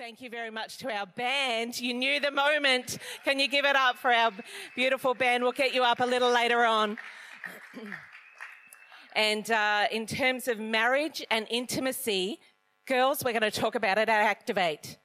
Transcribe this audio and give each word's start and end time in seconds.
Thank 0.00 0.22
you 0.22 0.30
very 0.30 0.50
much 0.50 0.78
to 0.78 0.90
our 0.90 1.04
band. 1.04 1.78
You 1.78 1.92
knew 1.92 2.20
the 2.20 2.30
moment. 2.30 2.96
Can 3.22 3.38
you 3.38 3.46
give 3.46 3.66
it 3.66 3.76
up 3.76 3.98
for 3.98 4.10
our 4.10 4.32
beautiful 4.74 5.12
band? 5.12 5.42
We'll 5.42 5.52
get 5.52 5.74
you 5.74 5.82
up 5.84 6.00
a 6.00 6.06
little 6.06 6.32
later 6.32 6.64
on. 6.64 6.96
and 9.14 9.50
uh, 9.50 9.88
in 9.92 10.06
terms 10.06 10.48
of 10.48 10.58
marriage 10.58 11.22
and 11.30 11.46
intimacy, 11.50 12.40
girls, 12.86 13.22
we're 13.22 13.38
going 13.38 13.42
to 13.42 13.50
talk 13.50 13.74
about 13.74 13.98
it 13.98 14.08
at 14.08 14.22
Activate. 14.22 14.96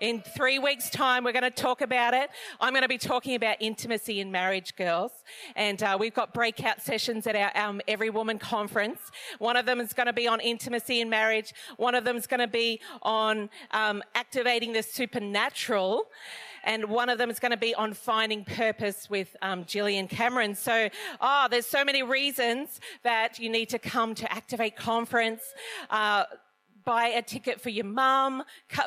In 0.00 0.22
three 0.22 0.58
weeks' 0.58 0.88
time, 0.88 1.24
we're 1.24 1.32
going 1.32 1.42
to 1.42 1.50
talk 1.50 1.82
about 1.82 2.14
it. 2.14 2.30
I'm 2.58 2.72
going 2.72 2.82
to 2.82 2.88
be 2.88 2.96
talking 2.96 3.34
about 3.34 3.58
intimacy 3.60 4.20
in 4.20 4.32
marriage, 4.32 4.74
girls. 4.74 5.12
And 5.56 5.82
uh, 5.82 5.98
we've 6.00 6.14
got 6.14 6.32
breakout 6.32 6.80
sessions 6.80 7.26
at 7.26 7.36
our 7.36 7.54
um, 7.54 7.82
Every 7.86 8.08
Woman 8.08 8.38
conference. 8.38 8.98
One 9.38 9.58
of 9.58 9.66
them 9.66 9.78
is 9.78 9.92
going 9.92 10.06
to 10.06 10.14
be 10.14 10.26
on 10.26 10.40
intimacy 10.40 11.02
in 11.02 11.10
marriage. 11.10 11.52
One 11.76 11.94
of 11.94 12.04
them 12.04 12.16
is 12.16 12.26
going 12.26 12.40
to 12.40 12.48
be 12.48 12.80
on 13.02 13.50
um, 13.72 14.02
activating 14.14 14.72
the 14.72 14.82
supernatural 14.82 16.06
and 16.64 16.84
one 16.86 17.08
of 17.08 17.16
them 17.16 17.30
is 17.30 17.38
going 17.38 17.52
to 17.52 17.56
be 17.56 17.74
on 17.74 17.94
finding 17.94 18.44
purpose 18.44 19.08
with 19.08 19.34
um, 19.40 19.64
Gillian 19.64 20.08
Cameron. 20.08 20.54
So, 20.54 20.90
oh, 21.18 21.46
there's 21.50 21.64
so 21.64 21.86
many 21.86 22.02
reasons 22.02 22.80
that 23.02 23.38
you 23.38 23.48
need 23.48 23.70
to 23.70 23.78
come 23.78 24.14
to 24.16 24.30
Activate 24.30 24.76
Conference. 24.76 25.42
Uh, 25.88 26.24
buy 26.90 27.06
a 27.06 27.22
ticket 27.22 27.60
for 27.60 27.68
your 27.68 27.84
mum, 27.84 28.42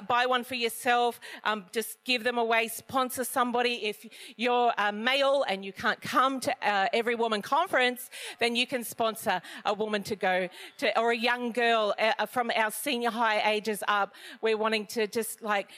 buy 0.09 0.25
one 0.25 0.43
for 0.43 0.55
yourself, 0.55 1.21
um, 1.45 1.63
just 1.71 2.03
give 2.03 2.25
them 2.25 2.37
away, 2.37 2.67
sponsor 2.67 3.23
somebody. 3.23 3.75
If 3.85 4.05
you're 4.35 4.73
a 4.77 4.91
male 4.91 5.45
and 5.47 5.63
you 5.63 5.71
can't 5.71 6.01
come 6.01 6.41
to 6.41 6.51
uh, 6.61 6.87
every 6.91 7.15
woman 7.15 7.41
conference, 7.41 8.09
then 8.41 8.57
you 8.57 8.67
can 8.67 8.83
sponsor 8.83 9.41
a 9.63 9.73
woman 9.73 10.03
to 10.03 10.17
go 10.17 10.49
to, 10.79 10.99
or 10.99 11.11
a 11.11 11.17
young 11.17 11.53
girl 11.53 11.95
uh, 11.97 12.25
from 12.25 12.51
our 12.53 12.71
senior 12.71 13.09
high 13.09 13.39
ages 13.53 13.81
up. 13.87 14.13
We're 14.41 14.57
wanting 14.57 14.85
to 14.87 15.07
just 15.07 15.41
like 15.41 15.69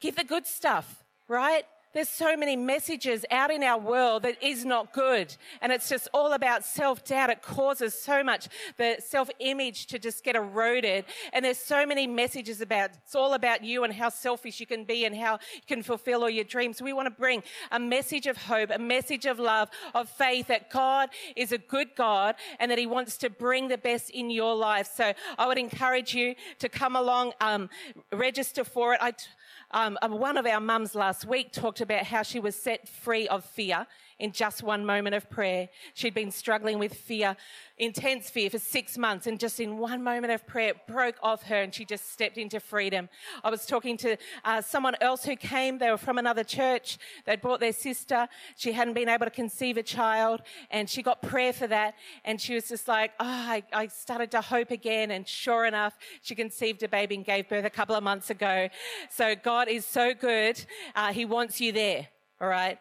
give 0.00 0.16
the 0.16 0.24
good 0.24 0.46
stuff, 0.46 1.04
right? 1.28 1.66
There's 1.96 2.10
so 2.10 2.36
many 2.36 2.56
messages 2.56 3.24
out 3.30 3.50
in 3.50 3.62
our 3.62 3.78
world 3.78 4.24
that 4.24 4.36
is 4.42 4.66
not 4.66 4.92
good. 4.92 5.34
And 5.62 5.72
it's 5.72 5.88
just 5.88 6.08
all 6.12 6.34
about 6.34 6.62
self 6.62 7.02
doubt. 7.06 7.30
It 7.30 7.40
causes 7.40 7.94
so 7.94 8.22
much 8.22 8.48
the 8.76 8.98
self 8.98 9.30
image 9.38 9.86
to 9.86 9.98
just 9.98 10.22
get 10.22 10.36
eroded. 10.36 11.06
And 11.32 11.42
there's 11.42 11.56
so 11.56 11.86
many 11.86 12.06
messages 12.06 12.60
about, 12.60 12.90
it's 13.02 13.14
all 13.14 13.32
about 13.32 13.64
you 13.64 13.82
and 13.82 13.94
how 13.94 14.10
selfish 14.10 14.60
you 14.60 14.66
can 14.66 14.84
be 14.84 15.06
and 15.06 15.16
how 15.16 15.38
you 15.54 15.62
can 15.66 15.82
fulfill 15.82 16.20
all 16.24 16.28
your 16.28 16.44
dreams. 16.44 16.82
We 16.82 16.92
want 16.92 17.06
to 17.06 17.18
bring 17.18 17.42
a 17.70 17.80
message 17.80 18.26
of 18.26 18.36
hope, 18.36 18.68
a 18.70 18.78
message 18.78 19.24
of 19.24 19.38
love, 19.38 19.70
of 19.94 20.10
faith 20.10 20.48
that 20.48 20.68
God 20.68 21.08
is 21.34 21.50
a 21.50 21.56
good 21.56 21.96
God 21.96 22.34
and 22.58 22.70
that 22.70 22.78
he 22.78 22.86
wants 22.86 23.16
to 23.16 23.30
bring 23.30 23.68
the 23.68 23.78
best 23.78 24.10
in 24.10 24.28
your 24.28 24.54
life. 24.54 24.90
So 24.94 25.14
I 25.38 25.46
would 25.46 25.56
encourage 25.56 26.14
you 26.14 26.34
to 26.58 26.68
come 26.68 26.94
along, 26.94 27.32
um, 27.40 27.70
register 28.12 28.64
for 28.64 28.92
it. 28.92 28.98
I, 29.00 29.12
t- 29.12 29.24
um, 29.72 29.98
uh, 30.00 30.08
one 30.08 30.36
of 30.36 30.46
our 30.46 30.60
mums 30.60 30.94
last 30.94 31.24
week 31.24 31.52
talked 31.52 31.80
about 31.80 32.04
how 32.04 32.22
she 32.22 32.40
was 32.40 32.54
set 32.54 32.88
free 32.88 33.28
of 33.28 33.44
fear 33.44 33.86
in 34.18 34.32
just 34.32 34.62
one 34.62 34.84
moment 34.84 35.14
of 35.14 35.28
prayer. 35.28 35.68
She'd 35.94 36.14
been 36.14 36.30
struggling 36.30 36.78
with 36.78 36.94
fear, 36.94 37.36
intense 37.76 38.30
fear 38.30 38.48
for 38.48 38.58
six 38.58 38.96
months, 38.96 39.26
and 39.26 39.38
just 39.38 39.60
in 39.60 39.78
one 39.78 40.02
moment 40.02 40.32
of 40.32 40.46
prayer, 40.46 40.70
it 40.70 40.86
broke 40.86 41.16
off 41.22 41.42
her 41.44 41.62
and 41.62 41.74
she 41.74 41.84
just 41.84 42.12
stepped 42.12 42.38
into 42.38 42.60
freedom. 42.60 43.08
I 43.44 43.50
was 43.50 43.66
talking 43.66 43.96
to 43.98 44.16
uh, 44.44 44.62
someone 44.62 44.94
else 45.00 45.24
who 45.24 45.36
came. 45.36 45.78
They 45.78 45.90
were 45.90 45.98
from 45.98 46.18
another 46.18 46.44
church. 46.44 46.98
They'd 47.26 47.40
brought 47.40 47.60
their 47.60 47.72
sister. 47.72 48.28
She 48.56 48.72
hadn't 48.72 48.94
been 48.94 49.08
able 49.08 49.26
to 49.26 49.30
conceive 49.30 49.76
a 49.76 49.82
child, 49.82 50.42
and 50.70 50.88
she 50.88 51.02
got 51.02 51.22
prayer 51.22 51.52
for 51.52 51.66
that. 51.66 51.94
And 52.24 52.40
she 52.40 52.54
was 52.54 52.68
just 52.68 52.88
like, 52.88 53.12
oh, 53.20 53.24
I, 53.26 53.62
I 53.72 53.88
started 53.88 54.30
to 54.32 54.40
hope 54.40 54.70
again. 54.70 55.10
And 55.10 55.28
sure 55.28 55.66
enough, 55.66 55.98
she 56.22 56.34
conceived 56.34 56.82
a 56.82 56.88
baby 56.88 57.16
and 57.16 57.24
gave 57.24 57.48
birth 57.48 57.64
a 57.64 57.70
couple 57.70 57.94
of 57.94 58.02
months 58.02 58.30
ago. 58.30 58.68
So 59.10 59.34
God 59.34 59.68
is 59.68 59.84
so 59.84 60.14
good. 60.14 60.64
Uh, 60.94 61.12
he 61.12 61.24
wants 61.24 61.60
you 61.60 61.72
there. 61.72 62.08
All 62.40 62.48
right. 62.48 62.78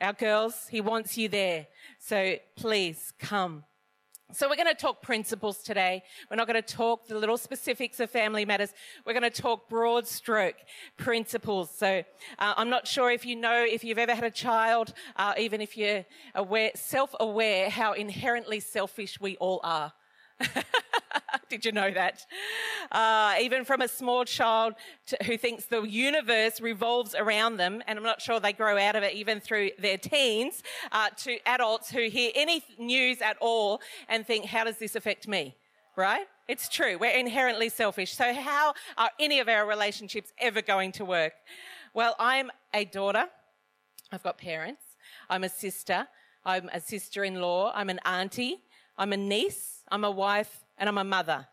Our 0.00 0.12
girls, 0.12 0.66
He 0.70 0.80
wants 0.80 1.18
you 1.18 1.28
there. 1.28 1.66
So 1.98 2.36
please 2.56 3.12
come. 3.18 3.64
So 4.30 4.46
we're 4.46 4.56
going 4.56 4.68
to 4.68 4.74
talk 4.74 5.00
principles 5.00 5.62
today. 5.62 6.02
We're 6.30 6.36
not 6.36 6.46
going 6.46 6.62
to 6.62 6.74
talk 6.74 7.06
the 7.06 7.18
little 7.18 7.38
specifics 7.38 7.98
of 7.98 8.10
family 8.10 8.44
matters. 8.44 8.74
We're 9.06 9.14
going 9.14 9.22
to 9.22 9.30
talk 9.30 9.70
broad 9.70 10.06
stroke 10.06 10.56
principles. 10.98 11.70
So 11.74 12.04
uh, 12.38 12.54
I'm 12.58 12.68
not 12.68 12.86
sure 12.86 13.10
if 13.10 13.24
you 13.24 13.36
know 13.36 13.64
if 13.64 13.82
you've 13.82 13.96
ever 13.96 14.14
had 14.14 14.24
a 14.24 14.30
child, 14.30 14.92
uh, 15.16 15.32
even 15.38 15.62
if 15.62 15.78
you're 15.78 16.04
aware, 16.34 16.72
self-aware 16.74 17.70
how 17.70 17.94
inherently 17.94 18.60
selfish 18.60 19.18
we 19.18 19.38
all 19.38 19.60
are. 19.64 19.94
Did 21.48 21.64
you 21.64 21.72
know 21.72 21.90
that? 21.90 22.26
Uh, 22.92 23.36
even 23.40 23.64
from 23.64 23.80
a 23.80 23.88
small 23.88 24.24
child 24.24 24.74
to, 25.06 25.16
who 25.24 25.38
thinks 25.38 25.64
the 25.64 25.82
universe 25.82 26.60
revolves 26.60 27.14
around 27.14 27.56
them, 27.56 27.82
and 27.86 27.98
I'm 27.98 28.04
not 28.04 28.20
sure 28.20 28.38
they 28.38 28.52
grow 28.52 28.78
out 28.78 28.96
of 28.96 29.02
it 29.02 29.14
even 29.14 29.40
through 29.40 29.70
their 29.78 29.96
teens, 29.96 30.62
uh, 30.92 31.08
to 31.18 31.38
adults 31.46 31.90
who 31.90 32.08
hear 32.08 32.32
any 32.34 32.62
news 32.78 33.20
at 33.22 33.36
all 33.40 33.80
and 34.08 34.26
think, 34.26 34.44
how 34.44 34.64
does 34.64 34.78
this 34.78 34.94
affect 34.94 35.26
me? 35.26 35.56
Right? 35.96 36.26
It's 36.48 36.68
true. 36.68 36.96
We're 36.98 37.18
inherently 37.18 37.68
selfish. 37.68 38.14
So 38.14 38.32
how 38.32 38.74
are 38.96 39.10
any 39.18 39.40
of 39.40 39.48
our 39.48 39.66
relationships 39.66 40.32
ever 40.38 40.62
going 40.62 40.92
to 40.92 41.04
work? 41.04 41.32
Well, 41.94 42.14
I'm 42.18 42.50
a 42.72 42.84
daughter. 42.84 43.26
I've 44.12 44.22
got 44.22 44.38
parents. 44.38 44.82
I'm 45.28 45.44
a 45.44 45.48
sister. 45.48 46.06
I'm 46.44 46.70
a 46.72 46.80
sister-in-law. 46.80 47.72
I'm 47.74 47.90
an 47.90 48.00
auntie. 48.04 48.62
I'm 48.96 49.12
a 49.12 49.16
niece. 49.16 49.77
I'm 49.90 50.04
a 50.04 50.10
wife, 50.10 50.64
and 50.76 50.88
I'm 50.88 50.98
a 50.98 51.04
mother. 51.04 51.46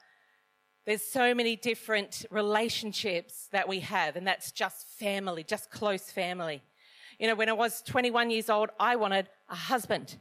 There's 0.85 1.01
so 1.01 1.33
many 1.33 1.55
different 1.55 2.25
relationships 2.29 3.47
that 3.51 3.67
we 3.67 3.79
have, 3.79 4.15
and 4.15 4.27
that's 4.27 4.51
just 4.51 4.87
family, 4.99 5.43
just 5.43 5.71
close 5.71 6.11
family. 6.11 6.61
You 7.19 7.27
know, 7.27 7.35
when 7.35 7.49
I 7.49 7.53
was 7.53 7.81
21 7.81 8.29
years 8.29 8.49
old, 8.49 8.69
I 8.79 8.95
wanted 8.95 9.29
a 9.49 9.55
husband. 9.55 10.17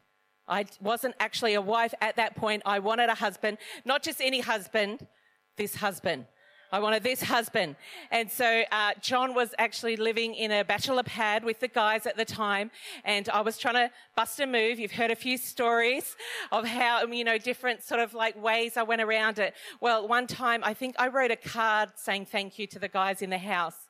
I 0.47 0.67
wasn't 0.81 1.15
actually 1.21 1.55
a 1.55 1.61
wife 1.61 1.95
at 2.01 2.17
that 2.17 2.37
point. 2.37 2.63
I 2.65 2.79
wanted 2.79 3.09
a 3.09 3.15
husband, 3.15 3.59
not 3.85 4.03
just 4.03 4.21
any 4.21 4.41
husband, 4.41 5.07
this 5.57 5.77
husband. 5.77 6.27
I 6.75 6.81
wanted 6.81 7.05
this 7.05 7.23
husband. 7.23 7.77
And 8.11 8.29
so 8.29 8.65
uh, 8.73 8.95
John 9.01 9.33
was 9.33 9.55
actually 9.59 9.95
living 9.95 10.35
in 10.35 10.51
a 10.51 10.65
bachelor 10.65 11.05
pad 11.05 11.45
with 11.45 11.61
the 11.61 11.69
guys 11.69 12.05
at 12.05 12.17
the 12.17 12.25
time, 12.25 12.73
and 13.05 13.29
I 13.29 13.43
was 13.43 13.59
trying 13.59 13.75
to 13.75 13.91
bust 14.17 14.41
a 14.41 14.47
move. 14.47 14.81
You've 14.81 14.91
heard 14.91 15.13
a 15.13 15.15
few 15.15 15.39
stories 15.39 16.17
of 16.51 16.67
how, 16.67 17.05
you 17.05 17.23
know, 17.23 17.39
different 17.39 17.85
sort 17.85 18.01
of 18.01 18.13
like 18.13 18.35
ways 18.43 18.77
I 18.77 18.83
went 18.83 19.03
around 19.03 19.39
it. 19.39 19.55
Well, 19.81 20.09
one 20.09 20.27
time 20.27 20.65
I 20.65 20.75
think 20.75 20.97
I 20.99 21.07
wrote 21.07 21.31
a 21.31 21.37
card 21.37 21.91
saying 21.95 22.27
thank 22.27 22.59
you 22.59 22.67
to 22.67 22.81
the 22.81 22.89
guys 22.89 23.23
in 23.23 23.31
the 23.31 23.39
house. 23.39 23.84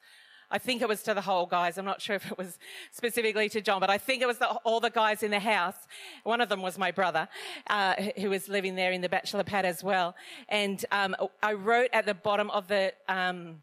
I 0.55 0.59
think 0.59 0.83
it 0.83 0.89
was 0.89 1.03
to 1.03 1.15
the 1.15 1.21
whole 1.21 1.47
guys. 1.47 1.79
I'm 1.79 1.85
not 1.85 2.01
sure 2.01 2.15
if 2.15 2.31
it 2.31 2.39
was 2.39 2.61
specifically 2.93 3.49
to 3.49 3.61
John, 3.61 3.81
but 3.81 3.91
I 3.91 3.99
think 3.99 4.23
it 4.23 4.27
was 4.27 4.39
the, 4.39 4.47
all 4.63 4.79
the 4.79 4.89
guys 4.89 5.25
in 5.25 5.33
the 5.33 5.41
house. 5.41 5.75
One 6.23 6.41
of 6.41 6.49
them 6.49 6.63
was 6.63 6.79
my 6.79 6.93
brother, 6.93 7.27
uh, 7.67 7.95
who 8.19 8.31
was 8.31 8.49
living 8.49 8.77
there 8.77 8.93
in 8.93 9.01
the 9.01 9.09
bachelor 9.09 9.43
pad 9.43 9.65
as 9.65 9.83
well. 9.83 10.15
And 10.49 10.85
um, 10.93 11.17
I 11.43 11.55
wrote 11.55 11.91
at 11.93 12.07
the 12.07 12.15
bottom 12.15 12.51
of 12.51 12.69
the 12.69 12.93
um, 13.09 13.63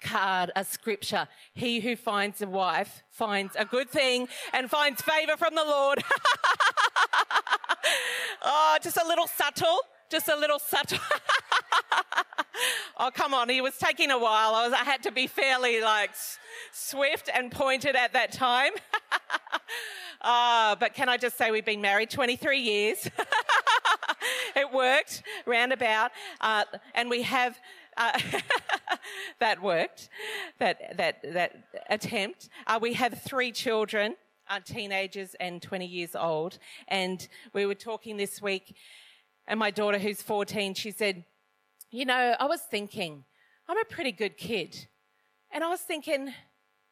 card 0.00 0.52
a 0.54 0.64
scripture. 0.64 1.26
He 1.54 1.80
who 1.80 1.96
finds 1.96 2.40
a 2.40 2.46
wife 2.46 3.02
finds 3.10 3.56
a 3.58 3.64
good 3.64 3.90
thing 3.90 4.28
and 4.52 4.70
finds 4.70 5.02
favor 5.02 5.36
from 5.36 5.56
the 5.56 5.64
Lord. 5.64 6.04
oh, 8.44 8.78
just 8.80 8.96
a 8.96 9.04
little 9.04 9.26
subtle, 9.26 9.80
just 10.08 10.28
a 10.28 10.36
little 10.36 10.60
subtle. 10.60 11.00
oh, 12.98 13.10
come 13.12 13.34
on. 13.34 13.48
He 13.48 13.60
was 13.60 13.76
taking 13.78 14.10
a 14.10 14.18
while. 14.18 14.54
I, 14.54 14.68
was, 14.68 14.72
I 14.72 14.84
had 14.84 15.02
to 15.04 15.12
be 15.12 15.26
fairly 15.26 15.80
like 15.80 16.10
swift 16.72 17.30
and 17.32 17.50
pointed 17.50 17.96
at 17.96 18.12
that 18.12 18.32
time. 18.32 18.72
uh, 20.20 20.76
but 20.80 20.94
can 20.94 21.08
I 21.08 21.16
just 21.16 21.36
say 21.36 21.50
we've 21.50 21.64
been 21.64 21.80
married 21.80 22.10
23 22.10 22.58
years. 22.58 23.08
it 24.56 24.72
worked 24.72 25.22
roundabout. 25.46 26.10
Uh, 26.40 26.64
and 26.94 27.10
we 27.10 27.22
have, 27.22 27.58
uh, 27.96 28.18
that 29.40 29.62
worked, 29.62 30.08
that, 30.58 30.96
that, 30.96 31.18
that 31.34 31.64
attempt. 31.88 32.48
Uh, 32.66 32.78
we 32.80 32.94
have 32.94 33.20
three 33.22 33.52
children, 33.52 34.16
uh, 34.48 34.60
teenagers 34.64 35.34
and 35.40 35.62
20 35.62 35.86
years 35.86 36.14
old. 36.14 36.58
And 36.88 37.26
we 37.52 37.66
were 37.66 37.74
talking 37.74 38.16
this 38.16 38.42
week 38.42 38.74
and 39.46 39.58
my 39.58 39.70
daughter 39.70 39.98
who's 39.98 40.22
14, 40.22 40.74
she 40.74 40.90
said, 40.90 41.24
you 41.92 42.06
know, 42.06 42.34
I 42.40 42.46
was 42.46 42.62
thinking, 42.62 43.24
I'm 43.68 43.78
a 43.78 43.84
pretty 43.84 44.12
good 44.12 44.38
kid. 44.38 44.86
And 45.52 45.62
I 45.62 45.68
was 45.68 45.80
thinking, 45.80 46.32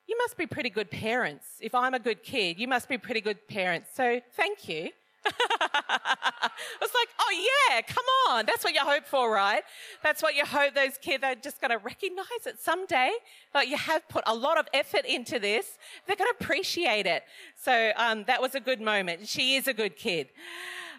you 0.06 0.19
must 0.19 0.37
be 0.37 0.47
pretty 0.47 0.69
good 0.69 0.91
parents. 0.91 1.47
If 1.61 1.75
I'm 1.75 1.94
a 1.94 1.99
good 1.99 2.23
kid, 2.23 2.61
you 2.61 2.69
must 2.69 2.87
be 2.88 2.99
pretty 2.99 3.23
good 3.23 3.49
parents. 3.49 3.88
So 3.94 4.20
thank 4.35 4.69
you. 4.69 4.91
I 5.26 6.50
was 6.81 6.91
like, 6.94 7.08
oh 7.19 7.49
yeah, 7.70 7.81
come 7.81 8.05
on. 8.29 8.44
That's 8.44 8.62
what 8.62 8.75
you 8.75 8.81
hope 8.81 9.06
for, 9.06 9.32
right? 9.32 9.62
That's 10.02 10.23
what 10.23 10.35
you 10.35 10.44
hope 10.44 10.75
those 10.75 10.99
kids 10.99 11.25
are 11.25 11.35
just 11.35 11.62
going 11.62 11.70
to 11.70 11.79
recognize 11.79 12.46
it 12.46 12.61
someday. 12.61 13.12
Like 13.55 13.69
you 13.69 13.79
have 13.79 14.06
put 14.08 14.23
a 14.26 14.35
lot 14.35 14.58
of 14.58 14.67
effort 14.75 15.06
into 15.06 15.38
this. 15.38 15.79
They're 16.06 16.17
going 16.17 16.31
to 16.31 16.44
appreciate 16.44 17.06
it. 17.06 17.23
So 17.56 17.93
um, 17.96 18.25
that 18.25 18.43
was 18.43 18.55
a 18.55 18.61
good 18.61 18.82
moment. 18.82 19.26
She 19.29 19.56
is 19.56 19.67
a 19.67 19.75
good 19.75 19.96
kid. 19.96 20.29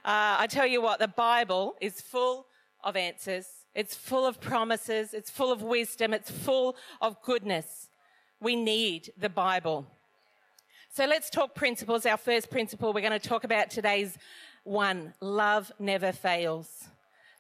Uh, 0.04 0.38
I 0.40 0.48
tell 0.48 0.66
you 0.66 0.82
what, 0.82 0.98
the 0.98 1.08
Bible 1.08 1.76
is 1.80 2.02
full 2.02 2.48
of 2.84 2.96
answers 2.96 3.61
it's 3.74 3.96
full 3.96 4.26
of 4.26 4.42
promises. 4.42 5.14
It's 5.14 5.30
full 5.30 5.52
of 5.52 5.62
wisdom. 5.62 6.14
It's 6.14 6.30
full 6.30 6.76
of 7.02 7.22
goodness. 7.22 7.88
We 8.40 8.56
need 8.56 9.12
the 9.18 9.30
Bible. 9.30 9.86
So 10.94 11.06
let's 11.06 11.30
talk 11.30 11.56
principles. 11.56 12.06
Our 12.06 12.18
first 12.18 12.50
principle 12.50 12.92
we're 12.92 13.02
going 13.02 13.20
to 13.20 13.30
talk 13.30 13.44
about 13.44 13.70
today's 13.70 14.18
one 14.64 15.14
love 15.22 15.72
never 15.80 16.12
fails. 16.12 16.86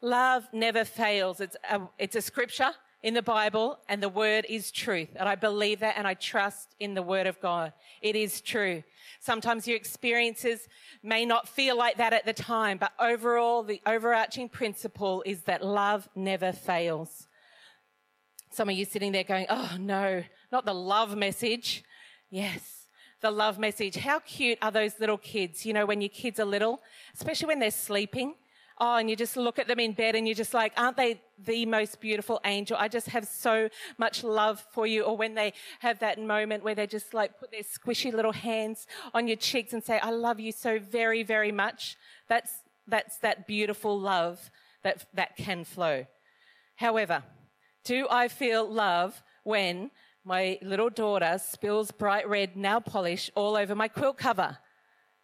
Love 0.01 0.48
never 0.54 0.86
fails. 0.86 1.42
It's 1.42 1.57
a, 1.69 1.81
it's 2.00 2.16
a 2.16 2.22
scripture 2.22 2.72
in 3.03 3.13
the 3.13 3.21
Bible 3.21 3.80
and 3.89 4.01
the 4.01 4.09
word 4.09 4.45
is 4.48 4.71
truth. 4.71 5.09
And 5.15 5.27
I 5.27 5.36
believe 5.36 5.80
that 5.80 5.95
and 5.98 6.07
I 6.07 6.13
trust 6.13 6.75
in 6.80 6.94
the 6.94 7.01
word 7.01 7.27
of 7.27 7.39
God. 7.42 7.74
It 8.01 8.15
is 8.15 8.42
true. 8.42 8.83
Sometimes 9.19 9.68
your 9.68 9.77
experiences 9.77 10.68
may 11.03 11.25
not 11.25 11.48
feel 11.48 11.77
like 11.77 11.98
that 11.98 12.13
at 12.13 12.25
the 12.25 12.33
time, 12.33 12.77
but 12.77 12.92
overall, 13.00 13.63
the 13.63 13.81
overarching 13.86 14.50
principle 14.50 15.24
is 15.25 15.42
that 15.44 15.65
love 15.65 16.07
never 16.15 16.51
fails. 16.51 17.27
Some 18.51 18.69
of 18.69 18.75
you 18.75 18.86
sitting 18.86 19.12
there 19.12 19.24
going, 19.24 19.45
Oh 19.50 19.77
no, 19.80 20.24
not 20.51 20.65
the 20.65 20.74
love 20.74 21.15
message. 21.15 21.83
Yes, 22.30 22.88
the 23.21 23.31
love 23.31 23.57
message. 23.57 23.95
How 23.95 24.19
cute 24.19 24.57
are 24.62 24.71
those 24.71 25.00
little 25.00 25.18
kids? 25.18 25.65
You 25.65 25.74
know, 25.74 25.86
when 25.86 26.01
your 26.01 26.09
kids 26.09 26.39
are 26.39 26.45
little, 26.45 26.81
especially 27.13 27.47
when 27.47 27.59
they're 27.59 27.71
sleeping 27.71 28.36
oh, 28.81 28.95
and 28.95 29.10
you 29.10 29.16
just 29.16 29.38
look 29.38 29.60
at 29.60 29.68
them 29.68 29.80
in 29.80 29.94
bed 29.94 30.16
and 30.16 30.28
you're 30.28 30.36
just 30.36 30.56
like, 30.56 30.74
aren't 30.75 30.98
they 30.98 31.22
the 31.45 31.66
most 31.68 32.01
beautiful 32.01 32.42
angel? 32.44 32.75
I 32.78 32.88
just 32.88 33.07
have 33.10 33.28
so 33.28 33.69
much 34.00 34.24
love 34.24 34.66
for 34.72 34.88
you. 34.88 35.04
Or 35.04 35.16
when 35.16 35.36
they 35.36 35.54
have 35.80 36.00
that 36.00 36.19
moment 36.19 36.63
where 36.63 36.74
they 36.74 36.88
just 36.88 37.13
like 37.13 37.39
put 37.39 37.51
their 37.51 37.62
squishy 37.62 38.12
little 38.12 38.31
hands 38.31 38.88
on 39.13 39.28
your 39.28 39.38
cheeks 39.38 39.72
and 39.72 39.83
say, 39.83 40.00
I 40.00 40.10
love 40.10 40.39
you 40.39 40.51
so 40.51 40.80
very, 40.80 41.22
very 41.22 41.51
much. 41.51 41.95
That's, 42.28 42.51
that's 42.88 43.18
that 43.19 43.48
beautiful 43.48 43.98
love 43.98 44.50
that, 44.83 45.06
that 45.13 45.38
can 45.38 45.63
flow. 45.63 46.07
However, 46.75 47.24
do 47.86 48.07
I 48.10 48.28
feel 48.30 48.68
love 48.68 49.22
when 49.44 49.92
my 50.25 50.57
little 50.63 50.89
daughter 50.89 51.39
spills 51.39 51.92
bright 51.92 52.28
red 52.28 52.56
nail 52.56 52.81
polish 52.81 53.30
all 53.36 53.56
over 53.56 53.75
my 53.75 53.88
quilt 53.88 54.18
cover? 54.18 54.57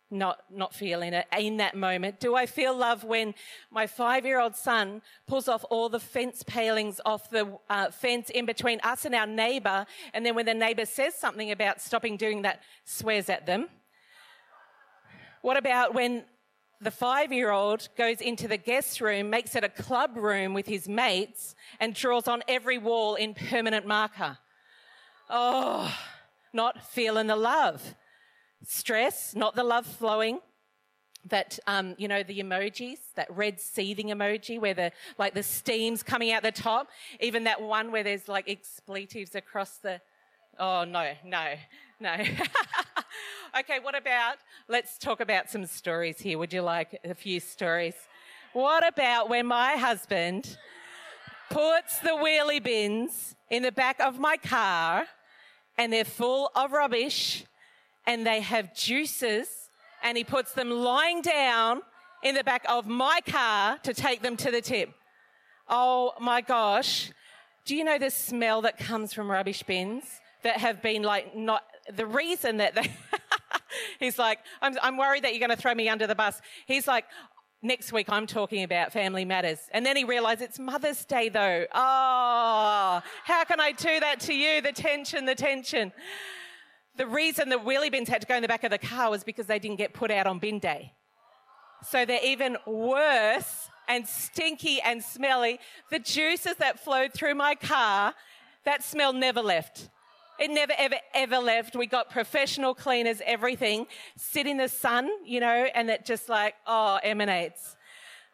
Not, 0.10 0.40
not 0.50 0.74
feeling 0.74 1.14
it 1.14 1.28
in 1.38 1.58
that 1.58 1.76
moment? 1.76 2.20
Do 2.20 2.36
I 2.36 2.46
feel 2.46 2.76
love 2.76 3.04
when 3.04 3.34
my 3.72 3.88
five 3.88 4.26
year 4.26 4.40
old 4.40 4.56
son 4.56 5.02
pulls 5.28 5.48
off 5.48 5.66
all 5.70 5.90
the 5.90 6.00
fence 6.00 6.44
palings 6.44 7.02
off 7.06 7.30
the 7.30 7.58
uh, 7.70 7.92
fence 7.92 8.30
in 8.30 8.46
between 8.46 8.80
us 8.84 9.06
and 9.06 9.14
our 9.14 9.28
neighbor, 9.28 9.86
and 10.14 10.26
then 10.26 10.36
when 10.36 10.46
the 10.46 10.54
neighbor 10.54 10.86
says 10.86 11.16
something 11.16 11.52
about 11.52 11.82
stopping 11.82 12.18
doing 12.18 12.44
that, 12.44 12.62
swears 12.86 13.30
at 13.30 13.46
them? 13.46 13.68
What 15.42 15.58
about 15.58 15.94
when 15.94 16.24
the 16.82 16.92
five 16.92 17.32
year 17.32 17.52
old 17.52 17.88
goes 17.98 18.22
into 18.22 18.48
the 18.48 18.58
guest 18.58 19.02
room, 19.02 19.30
makes 19.30 19.56
it 19.56 19.64
a 19.64 19.70
club 19.70 20.16
room 20.16 20.54
with 20.54 20.68
his 20.68 20.88
mates, 20.88 21.56
and 21.80 21.94
draws 21.94 22.28
on 22.28 22.44
every 22.48 22.78
wall 22.78 23.16
in 23.16 23.34
permanent 23.34 23.86
marker? 23.86 24.38
Oh, 25.30 25.94
not 26.54 26.86
feeling 26.86 27.28
the 27.28 27.36
love 27.36 27.96
stress, 28.64 29.36
not 29.36 29.56
the 29.56 29.64
love 29.64 29.86
flowing. 29.86 30.40
That 31.30 31.60
um, 31.68 31.96
you 31.98 32.08
know 32.08 32.24
the 32.24 32.40
emojis, 32.40 33.00
that 33.16 33.28
red 33.30 33.60
seething 33.60 34.08
emoji 34.08 34.62
where 34.62 34.74
the 34.74 34.92
like 35.18 35.34
the 35.34 35.44
steam's 35.44 36.02
coming 36.02 36.32
out 36.32 36.42
the 36.42 36.54
top. 36.54 36.88
Even 37.20 37.44
that 37.46 37.62
one 37.62 37.92
where 37.92 38.04
there's 38.04 38.30
like 38.30 38.48
expletives 38.48 39.36
across 39.36 39.78
the. 39.80 40.00
Oh 40.58 40.86
no, 40.86 41.14
no, 41.26 41.54
no. 42.00 42.14
okay, 43.60 43.80
what 43.82 43.98
about? 43.98 44.38
Let's 44.70 44.98
talk 44.98 45.20
about 45.20 45.50
some 45.50 45.66
stories 45.66 46.20
here. 46.20 46.38
Would 46.38 46.54
you 46.54 46.62
like 46.62 46.98
a 47.04 47.14
few 47.14 47.42
stories? 47.42 47.96
What 48.54 48.88
about 48.88 49.28
when 49.30 49.48
my 49.48 49.74
husband 49.74 50.58
puts 51.50 52.00
the 52.00 52.10
wheelie 52.10 52.64
bins 52.64 53.36
in 53.50 53.64
the 53.64 53.72
back 53.72 54.00
of 54.00 54.20
my 54.20 54.38
car 54.38 55.06
and 55.78 55.92
they're 55.94 56.06
full 56.06 56.52
of 56.56 56.72
rubbish 56.72 57.46
and 58.08 58.26
they 58.26 58.40
have 58.40 58.74
juices 58.74 59.48
and 60.02 60.18
he 60.18 60.24
puts 60.24 60.54
them 60.54 60.72
lying 60.72 61.22
down 61.22 61.82
in 62.24 62.34
the 62.34 62.44
back 62.44 62.66
of 62.68 62.88
my 62.88 63.20
car 63.28 63.78
to 63.84 63.94
take 63.94 64.22
them 64.24 64.38
to 64.38 64.50
the 64.50 64.62
tip. 64.62 64.90
Oh 65.70 66.14
my 66.20 66.42
gosh. 66.42 67.12
Do 67.66 67.76
you 67.76 67.84
know 67.84 68.00
the 68.00 68.10
smell 68.10 68.62
that 68.62 68.80
comes 68.80 69.14
from 69.14 69.30
rubbish 69.30 69.62
bins 69.64 70.06
that 70.44 70.58
have 70.58 70.82
been 70.82 71.04
like 71.04 71.36
not 71.36 71.64
the 71.94 72.06
reason 72.06 72.58
that 72.58 72.74
they, 72.76 72.90
he's 74.00 74.18
like, 74.18 74.40
I'm, 74.62 74.78
I'm 74.82 74.98
worried 74.98 75.26
that 75.26 75.34
you're 75.34 75.46
going 75.46 75.56
to 75.56 75.62
throw 75.62 75.76
me 75.76 75.90
under 75.90 76.08
the 76.08 76.16
bus. 76.16 76.42
He's 76.66 76.88
like, 76.88 77.06
next 77.62 77.92
week 77.92 78.08
I'm 78.10 78.26
talking 78.26 78.64
about 78.64 78.94
family 78.94 79.26
matters. 79.26 79.60
And 79.74 79.86
then 79.86 79.98
he 79.98 80.06
realized 80.06 80.42
it's 80.42 80.60
Mother's 80.60 81.04
Day 81.04 81.28
though. 81.28 81.66
Oh, 81.74 83.02
how 83.24 83.44
can 83.44 83.60
I 83.60 83.74
do 83.74 84.00
that 84.00 84.22
to 84.22 84.34
you? 84.34 84.62
The 84.62 84.72
tension, 84.72 85.26
the 85.26 85.36
tension. 85.36 85.92
The 86.98 87.06
reason 87.06 87.50
the 87.50 87.58
wheelie 87.58 87.92
bins 87.92 88.10
had 88.10 88.22
to 88.22 88.28
go 88.28 88.36
in 88.36 88.42
the 88.42 88.48
back 88.48 88.64
of 88.64 88.72
the 88.72 88.80
car 88.80 89.12
was 89.12 89.24
because 89.24 89.46
they 89.46 89.60
didn't 89.60 89.78
get 89.78 89.94
put 89.94 90.10
out 90.10 90.26
on 90.26 90.40
bin 90.40 90.58
day. 90.60 90.94
So 91.90 92.06
they're 92.06 92.26
even 92.26 92.58
worse 92.66 93.70
and 93.88 94.08
stinky 94.08 94.82
and 94.82 95.04
smelly. 95.04 95.60
The 95.92 96.00
juices 96.00 96.56
that 96.56 96.84
flowed 96.84 97.14
through 97.14 97.36
my 97.36 97.54
car, 97.54 98.16
that 98.66 98.84
smell 98.84 99.14
never 99.14 99.42
left. 99.42 99.90
It 100.40 100.50
never, 100.52 100.74
ever, 100.78 100.96
ever 101.14 101.38
left. 101.38 101.76
We 101.76 101.86
got 101.86 102.10
professional 102.10 102.74
cleaners, 102.74 103.22
everything. 103.26 103.88
Sit 104.16 104.48
in 104.48 104.58
the 104.58 104.68
sun, 104.68 105.10
you 105.24 105.40
know, 105.40 105.68
and 105.74 105.90
it 105.90 106.06
just 106.06 106.30
like, 106.30 106.56
oh, 106.66 107.00
emanates. 107.04 107.76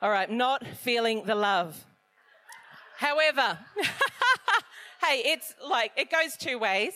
All 0.01 0.09
right, 0.09 0.29
not 0.29 0.65
feeling 0.67 1.23
the 1.25 1.35
love. 1.35 1.85
However, 2.97 3.57
hey, 5.05 5.21
it's 5.25 5.53
like, 5.65 5.91
it 5.97 6.09
goes 6.09 6.35
two 6.37 6.59
ways. 6.59 6.93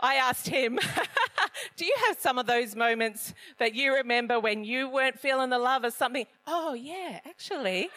I 0.00 0.14
asked 0.14 0.48
him, 0.48 0.78
Do 1.76 1.84
you 1.84 1.94
have 2.06 2.18
some 2.18 2.38
of 2.38 2.46
those 2.46 2.74
moments 2.74 3.34
that 3.58 3.74
you 3.74 3.94
remember 3.94 4.40
when 4.40 4.64
you 4.64 4.88
weren't 4.88 5.18
feeling 5.18 5.50
the 5.50 5.58
love 5.58 5.84
or 5.84 5.90
something? 5.90 6.26
Oh, 6.46 6.74
yeah, 6.74 7.20
actually. 7.26 7.90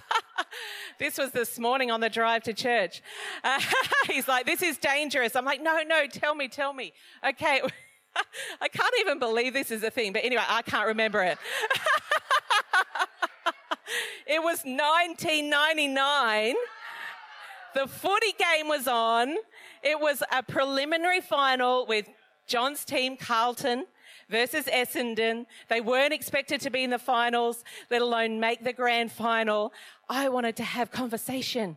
this 0.98 1.18
was 1.18 1.32
this 1.32 1.58
morning 1.58 1.90
on 1.90 2.00
the 2.00 2.08
drive 2.08 2.44
to 2.44 2.54
church. 2.54 3.02
Uh, 3.42 3.60
he's 4.06 4.28
like, 4.28 4.46
This 4.46 4.62
is 4.62 4.78
dangerous. 4.78 5.34
I'm 5.36 5.44
like, 5.44 5.62
No, 5.62 5.82
no, 5.82 6.06
tell 6.06 6.34
me, 6.34 6.48
tell 6.48 6.72
me. 6.72 6.92
Okay. 7.26 7.62
I 8.60 8.68
can't 8.68 8.94
even 9.00 9.18
believe 9.18 9.52
this 9.52 9.70
is 9.70 9.82
a 9.82 9.90
thing, 9.90 10.12
but 10.12 10.24
anyway, 10.24 10.42
I 10.46 10.62
can't 10.62 10.88
remember 10.88 11.22
it. 11.22 11.38
it 14.26 14.42
was 14.42 14.58
1999. 14.64 16.54
The 17.74 17.86
footy 17.86 18.32
game 18.38 18.66
was 18.66 18.88
on 18.88 19.36
it 19.82 19.98
was 20.00 20.22
a 20.32 20.42
preliminary 20.42 21.20
final 21.20 21.86
with 21.86 22.08
John's 22.46 22.84
team, 22.84 23.16
Carlton, 23.16 23.86
versus 24.28 24.64
Essendon. 24.66 25.46
They 25.68 25.80
weren't 25.80 26.12
expected 26.12 26.60
to 26.62 26.70
be 26.70 26.84
in 26.84 26.90
the 26.90 26.98
finals, 26.98 27.64
let 27.90 28.02
alone 28.02 28.40
make 28.40 28.64
the 28.64 28.72
grand 28.72 29.12
final. 29.12 29.72
I 30.08 30.28
wanted 30.28 30.56
to 30.56 30.64
have 30.64 30.90
conversation. 30.90 31.76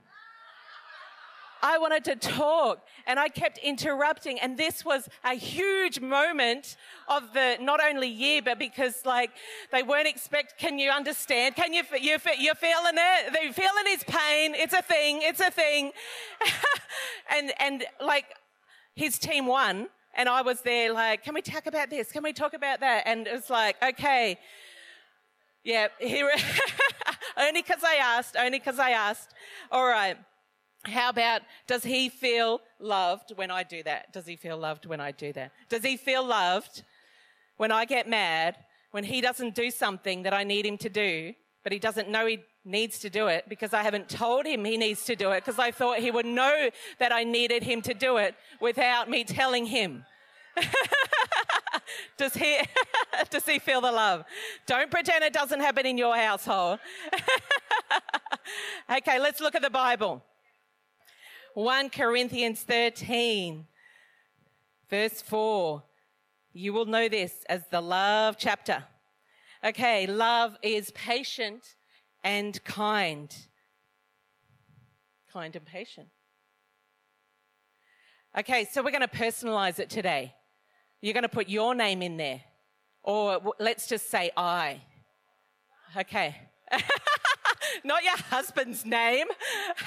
I 1.61 1.77
wanted 1.77 2.03
to 2.05 2.15
talk 2.15 2.85
and 3.05 3.19
I 3.19 3.29
kept 3.29 3.57
interrupting. 3.59 4.39
And 4.39 4.57
this 4.57 4.83
was 4.83 5.07
a 5.23 5.33
huge 5.33 5.99
moment 5.99 6.75
of 7.07 7.33
the 7.33 7.57
not 7.61 7.79
only 7.83 8.07
year, 8.07 8.41
but 8.43 8.59
because 8.59 9.05
like 9.05 9.31
they 9.71 9.83
weren't 9.83 10.07
expect. 10.07 10.57
Can 10.57 10.79
you 10.79 10.89
understand? 10.89 11.55
Can 11.55 11.73
you, 11.73 11.83
you 11.99 12.17
you're 12.39 12.55
feeling 12.55 12.95
it? 12.95 13.33
They're 13.33 13.53
feeling 13.53 13.85
his 13.87 14.03
pain. 14.03 14.53
It's 14.55 14.73
a 14.73 14.81
thing. 14.81 15.19
It's 15.21 15.39
a 15.39 15.51
thing. 15.51 15.91
and, 17.29 17.53
and 17.59 17.85
like 18.03 18.25
his 18.95 19.17
team 19.19 19.45
won 19.45 19.87
and 20.13 20.27
I 20.27 20.41
was 20.41 20.61
there 20.61 20.93
like, 20.93 21.23
can 21.23 21.33
we 21.33 21.41
talk 21.41 21.65
about 21.67 21.89
this? 21.89 22.11
Can 22.11 22.23
we 22.23 22.33
talk 22.33 22.53
about 22.53 22.81
that? 22.81 23.03
And 23.05 23.27
it 23.27 23.33
was 23.33 23.49
like, 23.49 23.81
okay. 23.81 24.37
Yeah, 25.63 25.87
here, 25.99 26.29
only 27.37 27.61
because 27.61 27.83
I 27.83 27.95
asked, 27.95 28.35
only 28.35 28.57
because 28.57 28.79
I 28.79 28.91
asked. 28.91 29.33
All 29.71 29.85
right. 29.85 30.17
How 30.83 31.09
about, 31.09 31.41
does 31.67 31.83
he 31.83 32.09
feel 32.09 32.61
loved 32.79 33.33
when 33.35 33.51
I 33.51 33.63
do 33.63 33.83
that? 33.83 34.11
Does 34.13 34.25
he 34.25 34.35
feel 34.35 34.57
loved 34.57 34.85
when 34.85 34.99
I 34.99 35.11
do 35.11 35.31
that? 35.33 35.51
Does 35.69 35.83
he 35.83 35.95
feel 35.95 36.25
loved 36.25 36.83
when 37.57 37.71
I 37.71 37.85
get 37.85 38.09
mad, 38.09 38.57
when 38.89 39.03
he 39.03 39.21
doesn't 39.21 39.53
do 39.53 39.69
something 39.69 40.23
that 40.23 40.33
I 40.33 40.43
need 40.43 40.65
him 40.65 40.77
to 40.79 40.89
do, 40.89 41.33
but 41.63 41.71
he 41.71 41.77
doesn't 41.77 42.09
know 42.09 42.25
he 42.25 42.39
needs 42.65 42.99
to 42.99 43.09
do 43.09 43.27
it 43.27 43.45
because 43.47 43.73
I 43.73 43.83
haven't 43.83 44.09
told 44.09 44.45
him 44.45 44.65
he 44.65 44.77
needs 44.77 45.05
to 45.05 45.15
do 45.15 45.31
it 45.31 45.45
because 45.45 45.59
I 45.59 45.71
thought 45.71 45.99
he 45.99 46.09
would 46.09 46.25
know 46.25 46.69
that 46.99 47.11
I 47.11 47.23
needed 47.23 47.63
him 47.63 47.81
to 47.83 47.93
do 47.93 48.17
it 48.17 48.35
without 48.59 49.09
me 49.09 49.23
telling 49.23 49.67
him. 49.67 50.05
does 52.17 52.33
he 52.33 52.59
does 53.29 53.45
he 53.45 53.59
feel 53.59 53.81
the 53.81 53.91
love? 53.91 54.25
Don't 54.65 54.91
pretend 54.91 55.23
it 55.23 55.33
doesn't 55.33 55.59
happen 55.59 55.85
in 55.85 55.97
your 55.97 56.15
household. 56.15 56.79
okay, 58.91 59.19
let's 59.19 59.39
look 59.39 59.55
at 59.55 59.61
the 59.61 59.69
Bible. 59.69 60.23
1 61.53 61.89
Corinthians 61.89 62.61
13, 62.61 63.67
verse 64.89 65.21
4. 65.21 65.83
You 66.53 66.73
will 66.73 66.85
know 66.85 67.09
this 67.09 67.43
as 67.49 67.61
the 67.69 67.81
love 67.81 68.35
chapter. 68.37 68.83
Okay, 69.63 70.07
love 70.07 70.57
is 70.61 70.91
patient 70.91 71.75
and 72.23 72.63
kind. 72.63 73.35
Kind 75.31 75.55
and 75.55 75.65
patient. 75.65 76.07
Okay, 78.37 78.65
so 78.71 78.81
we're 78.81 78.91
going 78.91 79.01
to 79.01 79.07
personalize 79.07 79.79
it 79.79 79.89
today. 79.89 80.33
You're 81.01 81.13
going 81.13 81.23
to 81.23 81.29
put 81.29 81.49
your 81.49 81.75
name 81.75 82.01
in 82.01 82.15
there. 82.17 82.41
Or 83.03 83.53
let's 83.59 83.87
just 83.87 84.09
say 84.09 84.31
I. 84.37 84.81
Okay. 85.97 86.35
Not 87.83 88.03
your 88.03 88.17
husband's 88.17 88.85
name. 88.85 89.27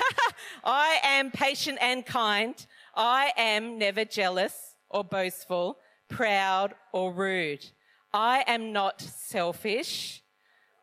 I 0.65 0.99
am 1.05 1.31
patient 1.31 1.79
and 1.81 2.05
kind. 2.05 2.55
I 2.95 3.33
am 3.37 3.79
never 3.79 4.05
jealous 4.05 4.75
or 4.91 5.05
boastful, 5.05 5.79
proud 6.09 6.75
or 6.93 7.13
rude. 7.13 7.65
I 8.13 8.45
am 8.47 8.73
not 8.73 9.01
selfish 9.01 10.23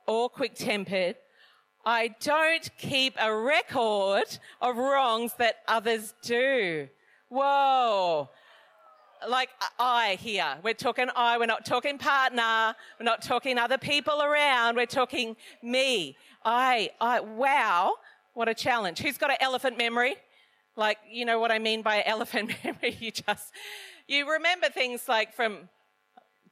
or 0.07 0.29
quick 0.29 0.55
tempered. 0.55 1.15
I 1.85 2.09
don't 2.19 2.69
keep 2.77 3.15
a 3.19 3.33
record 3.33 4.37
of 4.61 4.77
wrongs 4.77 5.33
that 5.37 5.57
others 5.67 6.13
do. 6.21 6.87
Whoa. 7.29 8.29
Like 9.27 9.49
I 9.79 10.17
here. 10.19 10.57
We're 10.63 10.73
talking 10.73 11.07
I. 11.15 11.37
We're 11.37 11.45
not 11.45 11.65
talking 11.65 11.97
partner. 11.97 12.75
We're 12.99 13.05
not 13.05 13.21
talking 13.21 13.57
other 13.57 13.77
people 13.77 14.21
around. 14.21 14.75
We're 14.75 14.85
talking 14.85 15.35
me. 15.63 16.17
I, 16.43 16.91
I, 16.99 17.19
wow. 17.19 17.95
What 18.33 18.47
a 18.49 18.53
challenge. 18.53 18.99
Who's 18.99 19.17
got 19.17 19.29
an 19.29 19.37
elephant 19.39 19.77
memory? 19.77 20.15
Like, 20.75 20.97
you 21.09 21.25
know 21.25 21.39
what 21.39 21.51
I 21.51 21.59
mean 21.59 21.81
by 21.81 22.03
elephant 22.05 22.51
memory? 22.63 22.97
You 22.99 23.11
just, 23.11 23.53
you 24.07 24.29
remember 24.29 24.69
things 24.69 25.07
like 25.07 25.33
from 25.33 25.69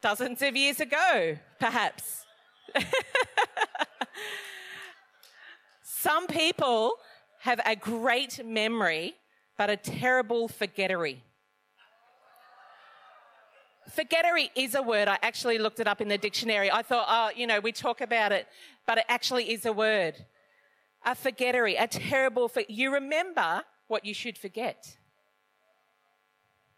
dozens 0.01 0.41
of 0.41 0.55
years 0.55 0.79
ago, 0.79 1.37
perhaps. 1.59 2.25
Some 5.81 6.27
people 6.27 6.93
have 7.41 7.59
a 7.65 7.75
great 7.75 8.45
memory, 8.45 9.15
but 9.57 9.69
a 9.69 9.77
terrible 9.77 10.47
forgettery. 10.47 11.23
Forgettery 13.91 14.51
is 14.55 14.75
a 14.75 14.81
word. 14.81 15.07
I 15.07 15.17
actually 15.21 15.57
looked 15.57 15.79
it 15.79 15.87
up 15.87 16.01
in 16.01 16.07
the 16.07 16.17
dictionary. 16.17 16.71
I 16.71 16.81
thought, 16.81 17.05
oh, 17.09 17.31
you 17.35 17.47
know, 17.47 17.59
we 17.59 17.71
talk 17.71 18.01
about 18.01 18.31
it, 18.31 18.47
but 18.85 18.97
it 18.97 19.05
actually 19.07 19.51
is 19.51 19.65
a 19.65 19.73
word. 19.73 20.25
A 21.05 21.15
forgettery, 21.15 21.75
a 21.75 21.87
terrible, 21.87 22.47
for- 22.47 22.63
you 22.67 22.93
remember 22.93 23.63
what 23.87 24.05
you 24.05 24.13
should 24.13 24.37
forget. 24.37 24.97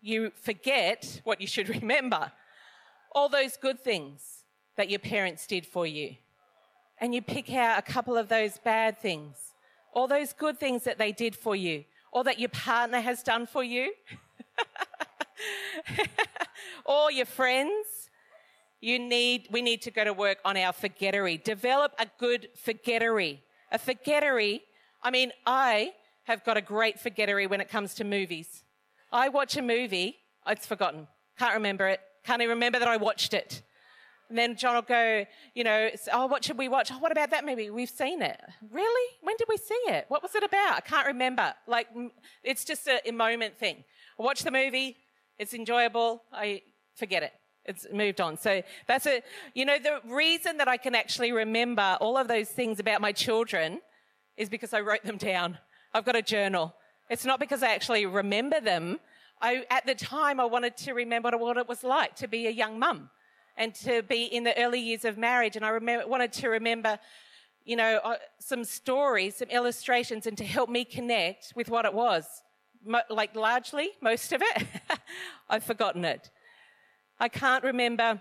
You 0.02 0.32
forget 0.36 1.22
what 1.24 1.42
you 1.42 1.48
should 1.48 1.70
remember. 1.82 2.32
All 3.14 3.30
those 3.30 3.58
good 3.58 3.80
things 3.80 4.44
that 4.78 4.90
your 4.90 5.00
parents 5.00 5.46
did 5.46 5.66
for 5.66 5.86
you 5.86 6.16
and 7.02 7.16
you 7.16 7.22
pick 7.22 7.52
out 7.52 7.80
a 7.80 7.82
couple 7.82 8.16
of 8.16 8.30
those 8.30 8.60
bad 8.60 9.00
things, 9.00 9.36
all 9.92 10.08
those 10.08 10.34
good 10.34 10.60
things 10.60 10.84
that 10.84 11.00
they 11.00 11.12
did 11.12 11.36
for 11.36 11.56
you, 11.56 11.84
or 12.12 12.24
that 12.24 12.40
your 12.40 12.50
partner 12.50 13.00
has 13.02 13.24
done 13.24 13.48
for 13.48 13.64
you, 13.64 13.92
or 16.86 17.12
your 17.12 17.26
friends. 17.26 18.10
You 18.80 18.98
need, 18.98 19.48
we 19.52 19.62
need 19.62 19.84
to 19.84 19.92
go 19.92 20.04
to 20.04 20.12
work 20.12 20.40
on 20.44 20.58
our 20.58 20.74
forgettery. 20.74 21.38
Develop 21.38 21.94
a 22.00 22.08
good 22.18 22.50
forgettery. 22.56 23.44
A 23.72 23.78
forgettery, 23.78 24.64
I 25.04 25.12
mean, 25.12 25.32
I 25.46 25.94
have 26.24 26.44
got 26.44 26.58
a 26.58 26.62
great 26.62 27.00
forgettery 27.00 27.46
when 27.46 27.62
it 27.62 27.70
comes 27.70 27.94
to 27.96 28.04
movies. 28.04 28.64
I 29.12 29.30
watch 29.30 29.56
a 29.56 29.62
movie, 29.62 30.18
it's 30.48 30.66
forgotten. 30.66 31.08
Can't 31.38 31.54
remember 31.54 31.88
it. 31.88 32.00
Can't 32.24 32.42
even 32.42 32.56
remember 32.56 32.80
that 32.80 32.88
I 32.88 32.98
watched 32.98 33.34
it. 33.34 33.62
And 34.30 34.38
then 34.38 34.56
John 34.56 34.76
will 34.76 34.82
go, 34.82 35.26
you 35.54 35.66
know, 35.66 35.90
oh, 36.14 36.26
what 36.26 36.46
should 36.46 36.58
we 36.58 36.70
watch? 36.70 36.90
Oh, 36.90 37.00
what 37.00 37.12
about 37.12 37.32
that 37.32 37.46
movie? 37.46 37.70
We've 37.70 37.90
seen 37.90 38.22
it. 38.22 38.40
Really? 38.72 39.18
When 39.22 39.36
did 39.38 39.48
we 39.50 39.58
see 39.58 39.82
it? 39.88 40.06
What 40.08 40.24
was 40.24 40.36
it 40.36 40.44
about? 40.44 40.78
I 40.78 40.80
can't 40.80 41.08
remember. 41.08 41.54
Like, 41.68 41.88
it's 42.42 42.64
just 42.64 42.88
a, 42.88 43.02
a 43.08 43.12
moment 43.12 43.58
thing. 43.58 43.84
I 44.18 44.24
watch 44.24 44.44
the 44.44 44.52
movie. 44.52 44.96
It's 45.42 45.56
enjoyable. 45.56 46.22
I 46.32 46.62
forget 46.94 47.24
it. 47.24 47.34
It's 47.66 47.88
moved 47.92 48.22
on. 48.22 48.38
So 48.38 48.62
that's 48.86 49.08
a, 49.08 49.24
you 49.56 49.66
know, 49.66 49.80
the 49.80 50.00
reason 50.06 50.58
that 50.58 50.68
I 50.68 50.78
can 50.78 50.94
actually 50.94 51.32
remember 51.32 51.98
all 52.00 52.16
of 52.16 52.28
those 52.28 52.50
things 52.50 52.80
about 52.80 53.02
my 53.02 53.12
children 53.12 53.82
is 54.38 54.50
because 54.50 54.72
I 54.72 54.82
wrote 54.82 55.04
them 55.04 55.18
down. 55.18 55.58
I've 55.96 56.06
got 56.06 56.16
a 56.16 56.22
journal. 56.22 56.76
It's 57.10 57.26
not 57.26 57.40
because 57.40 57.64
I 57.64 57.74
actually 57.74 58.06
remember 58.06 58.62
them. 58.62 59.00
I, 59.42 59.66
at 59.72 59.88
the 59.88 59.96
time, 59.96 60.40
I 60.40 60.46
wanted 60.46 60.78
to 60.78 60.94
remember 60.94 61.32
what 61.32 61.58
it 61.58 61.68
was 61.68 61.84
like 61.84 62.16
to 62.18 62.28
be 62.28 62.46
a 62.46 62.52
young 62.52 62.78
mum 62.78 63.10
and 63.58 63.74
to 63.76 64.04
be 64.04 64.26
in 64.26 64.44
the 64.44 64.56
early 64.62 64.80
years 64.80 65.06
of 65.06 65.18
marriage. 65.18 65.56
And 65.56 65.66
I 65.66 65.70
remember, 65.70 66.08
wanted 66.08 66.34
to 66.34 66.50
remember, 66.50 67.00
you 67.66 67.78
know, 67.78 68.00
uh, 68.04 68.18
some 68.38 68.64
stories, 68.64 69.38
some 69.38 69.50
illustrations, 69.50 70.28
and 70.28 70.38
to 70.38 70.46
help 70.46 70.70
me 70.70 70.86
connect 70.86 71.54
with 71.56 71.68
what 71.68 71.86
it 71.86 71.96
was. 71.96 72.26
Mo- 72.84 73.02
like 73.10 73.36
largely, 73.36 73.92
most 74.02 74.34
of 74.34 74.42
it, 74.42 74.66
I've 75.50 75.64
forgotten 75.64 76.06
it. 76.06 76.30
I 77.20 77.28
can't 77.28 77.64
remember 77.64 78.20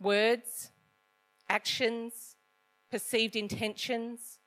words, 0.00 0.70
actions, 1.48 2.36
perceived 2.90 3.36
intentions. 3.36 4.38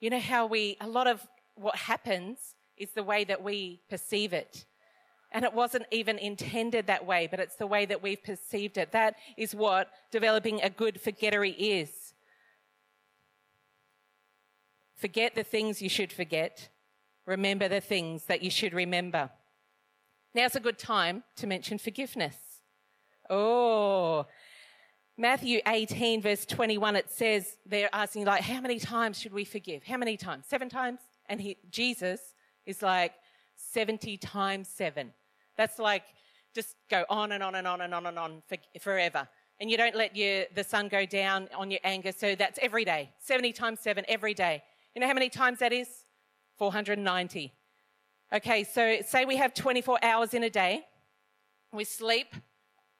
You 0.00 0.10
know 0.10 0.20
how 0.20 0.46
we, 0.46 0.76
a 0.80 0.88
lot 0.88 1.06
of 1.06 1.26
what 1.54 1.76
happens 1.76 2.54
is 2.76 2.90
the 2.90 3.02
way 3.02 3.24
that 3.24 3.42
we 3.42 3.80
perceive 3.88 4.32
it. 4.32 4.64
And 5.32 5.44
it 5.44 5.52
wasn't 5.52 5.86
even 5.90 6.18
intended 6.18 6.86
that 6.86 7.04
way, 7.04 7.26
but 7.28 7.40
it's 7.40 7.56
the 7.56 7.66
way 7.66 7.86
that 7.86 8.02
we've 8.02 8.22
perceived 8.22 8.78
it. 8.78 8.92
That 8.92 9.16
is 9.36 9.54
what 9.54 9.90
developing 10.12 10.62
a 10.62 10.70
good 10.70 11.00
forgettery 11.00 11.50
is. 11.50 12.14
Forget 14.96 15.34
the 15.34 15.42
things 15.42 15.82
you 15.82 15.88
should 15.88 16.12
forget. 16.12 16.68
Remember 17.26 17.68
the 17.68 17.80
things 17.80 18.26
that 18.26 18.42
you 18.42 18.50
should 18.50 18.72
remember. 18.72 19.30
Now's 20.34 20.56
a 20.56 20.60
good 20.60 20.78
time 20.78 21.22
to 21.36 21.46
mention 21.46 21.78
forgiveness. 21.78 22.36
Oh, 23.30 24.26
Matthew 25.16 25.60
18, 25.66 26.20
verse 26.22 26.44
21, 26.44 26.96
it 26.96 27.10
says, 27.10 27.56
they're 27.64 27.88
asking, 27.92 28.24
like, 28.24 28.42
how 28.42 28.60
many 28.60 28.78
times 28.80 29.20
should 29.20 29.32
we 29.32 29.44
forgive? 29.44 29.84
How 29.84 29.96
many 29.96 30.16
times? 30.16 30.46
Seven 30.48 30.68
times? 30.68 31.00
And 31.28 31.40
he, 31.40 31.56
Jesus 31.70 32.20
is 32.66 32.82
like, 32.82 33.12
70 33.56 34.16
times 34.18 34.68
seven. 34.68 35.12
That's 35.56 35.78
like 35.78 36.04
just 36.54 36.76
go 36.90 37.04
on 37.08 37.32
and 37.32 37.42
on 37.42 37.54
and 37.54 37.66
on 37.66 37.80
and 37.80 37.94
on 37.94 38.06
and 38.06 38.18
on 38.18 38.42
for, 38.48 38.56
forever. 38.80 39.28
And 39.60 39.70
you 39.70 39.76
don't 39.76 39.94
let 39.94 40.16
your, 40.16 40.44
the 40.54 40.64
sun 40.64 40.88
go 40.88 41.06
down 41.06 41.48
on 41.56 41.70
your 41.70 41.80
anger. 41.84 42.12
So 42.12 42.34
that's 42.34 42.58
every 42.60 42.84
day. 42.84 43.10
70 43.20 43.52
times 43.52 43.80
7 43.80 44.04
every 44.08 44.34
day. 44.34 44.62
You 44.94 45.00
know 45.00 45.06
how 45.06 45.14
many 45.14 45.28
times 45.28 45.60
that 45.60 45.72
is? 45.72 45.88
490. 46.58 47.52
Okay, 48.34 48.64
so 48.64 48.96
say 49.06 49.24
we 49.24 49.36
have 49.36 49.54
24 49.54 50.00
hours 50.02 50.34
in 50.34 50.42
a 50.42 50.50
day. 50.50 50.84
We 51.72 51.84
sleep, 51.84 52.34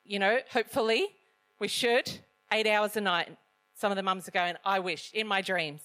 you 0.05 0.21
know, 0.21 0.38
hopefully 0.49 1.09
we 1.59 1.67
should, 1.67 2.09
eight 2.53 2.69
hours 2.69 2.97
a 2.97 3.00
night. 3.00 3.37
Some 3.75 3.91
of 3.91 3.97
the 3.97 4.05
mums 4.05 4.29
are 4.29 4.31
going, 4.31 4.55
I 4.64 4.79
wish, 4.79 5.11
in 5.12 5.26
my 5.26 5.43
dreams. 5.43 5.81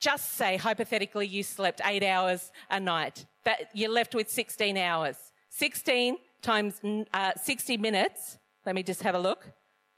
Just 0.00 0.32
say, 0.32 0.56
hypothetically, 0.56 1.28
you 1.28 1.44
slept 1.44 1.80
eight 1.84 2.02
hours 2.02 2.50
a 2.68 2.80
night. 2.80 3.26
That 3.44 3.70
you're 3.74 3.92
left 3.92 4.16
with 4.16 4.28
16 4.28 4.76
hours. 4.76 5.16
16 5.50 6.16
times 6.42 6.80
uh, 7.14 7.32
60 7.40 7.76
minutes, 7.76 8.38
let 8.66 8.74
me 8.74 8.82
just 8.82 9.04
have 9.04 9.14
a 9.14 9.20
look, 9.20 9.52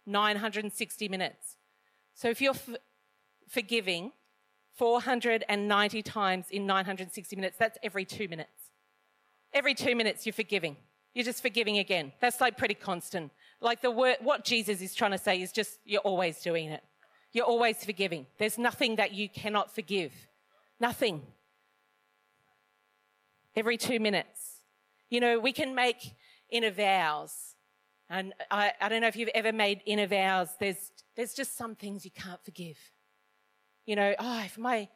960 0.04 1.08
minutes. 1.08 1.56
So 2.12 2.28
if 2.28 2.42
you're 2.42 2.52
f- 2.52 2.76
forgiving 3.48 4.12
490 4.80 6.02
times 6.02 6.46
in 6.50 6.64
960 6.64 7.36
minutes, 7.36 7.58
that's 7.58 7.76
every 7.82 8.06
two 8.06 8.28
minutes. 8.28 8.70
Every 9.52 9.74
two 9.74 9.94
minutes 9.94 10.24
you're 10.24 10.32
forgiving. 10.32 10.78
You're 11.12 11.26
just 11.26 11.42
forgiving 11.42 11.76
again. 11.76 12.12
That's 12.18 12.40
like 12.40 12.56
pretty 12.56 12.72
constant. 12.72 13.30
Like 13.60 13.82
the 13.82 13.90
word, 13.90 14.16
what 14.22 14.42
Jesus 14.42 14.80
is 14.80 14.94
trying 14.94 15.10
to 15.10 15.18
say 15.18 15.42
is 15.42 15.52
just 15.52 15.80
you're 15.84 16.00
always 16.00 16.40
doing 16.40 16.70
it. 16.70 16.82
You're 17.34 17.44
always 17.44 17.84
forgiving. 17.84 18.24
There's 18.38 18.56
nothing 18.56 18.96
that 18.96 19.12
you 19.12 19.28
cannot 19.28 19.70
forgive. 19.70 20.14
Nothing. 20.80 21.26
Every 23.54 23.76
two 23.76 24.00
minutes. 24.00 24.62
You 25.10 25.20
know, 25.20 25.38
we 25.38 25.52
can 25.52 25.74
make 25.74 26.14
inner 26.48 26.70
vows. 26.70 27.54
And 28.08 28.32
I, 28.50 28.72
I 28.80 28.88
don't 28.88 29.02
know 29.02 29.08
if 29.08 29.16
you've 29.16 29.28
ever 29.34 29.52
made 29.52 29.82
inner 29.84 30.06
vows. 30.06 30.48
There's, 30.58 30.90
there's 31.16 31.34
just 31.34 31.58
some 31.58 31.74
things 31.74 32.06
you 32.06 32.10
can't 32.12 32.42
forgive. 32.42 32.78
You 33.90 33.96
know, 33.96 34.14
oh, 34.20 34.42
if 34.44 34.56
my 34.56 34.86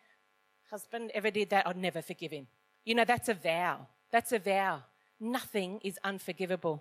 husband 0.71 1.11
ever 1.15 1.29
did 1.29 1.51
that, 1.51 1.67
I'd 1.67 1.77
never 1.77 2.01
forgive 2.01 2.31
him. 2.31 2.47
You 2.85 2.95
know, 2.95 3.05
that's 3.05 3.29
a 3.29 3.35
vow. 3.35 3.89
That's 4.13 4.31
a 4.31 4.39
vow. 4.39 4.85
Nothing 5.19 5.81
is 5.83 5.99
unforgivable. 6.05 6.81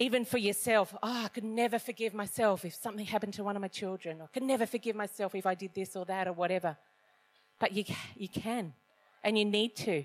Even 0.00 0.24
for 0.24 0.38
yourself, 0.38 0.92
oh, 1.00 1.26
I 1.26 1.28
could 1.28 1.44
never 1.44 1.78
forgive 1.78 2.12
myself 2.12 2.64
if 2.64 2.74
something 2.74 3.06
happened 3.06 3.34
to 3.34 3.44
one 3.44 3.54
of 3.54 3.62
my 3.62 3.68
children. 3.68 4.20
I 4.20 4.26
could 4.34 4.42
never 4.42 4.66
forgive 4.66 4.96
myself 4.96 5.36
if 5.36 5.46
I 5.46 5.54
did 5.54 5.74
this 5.76 5.94
or 5.94 6.04
that 6.06 6.26
or 6.26 6.32
whatever. 6.32 6.76
But 7.60 7.70
you, 7.70 7.84
you 8.16 8.28
can, 8.28 8.72
and 9.22 9.38
you 9.38 9.44
need 9.44 9.76
to. 9.76 10.02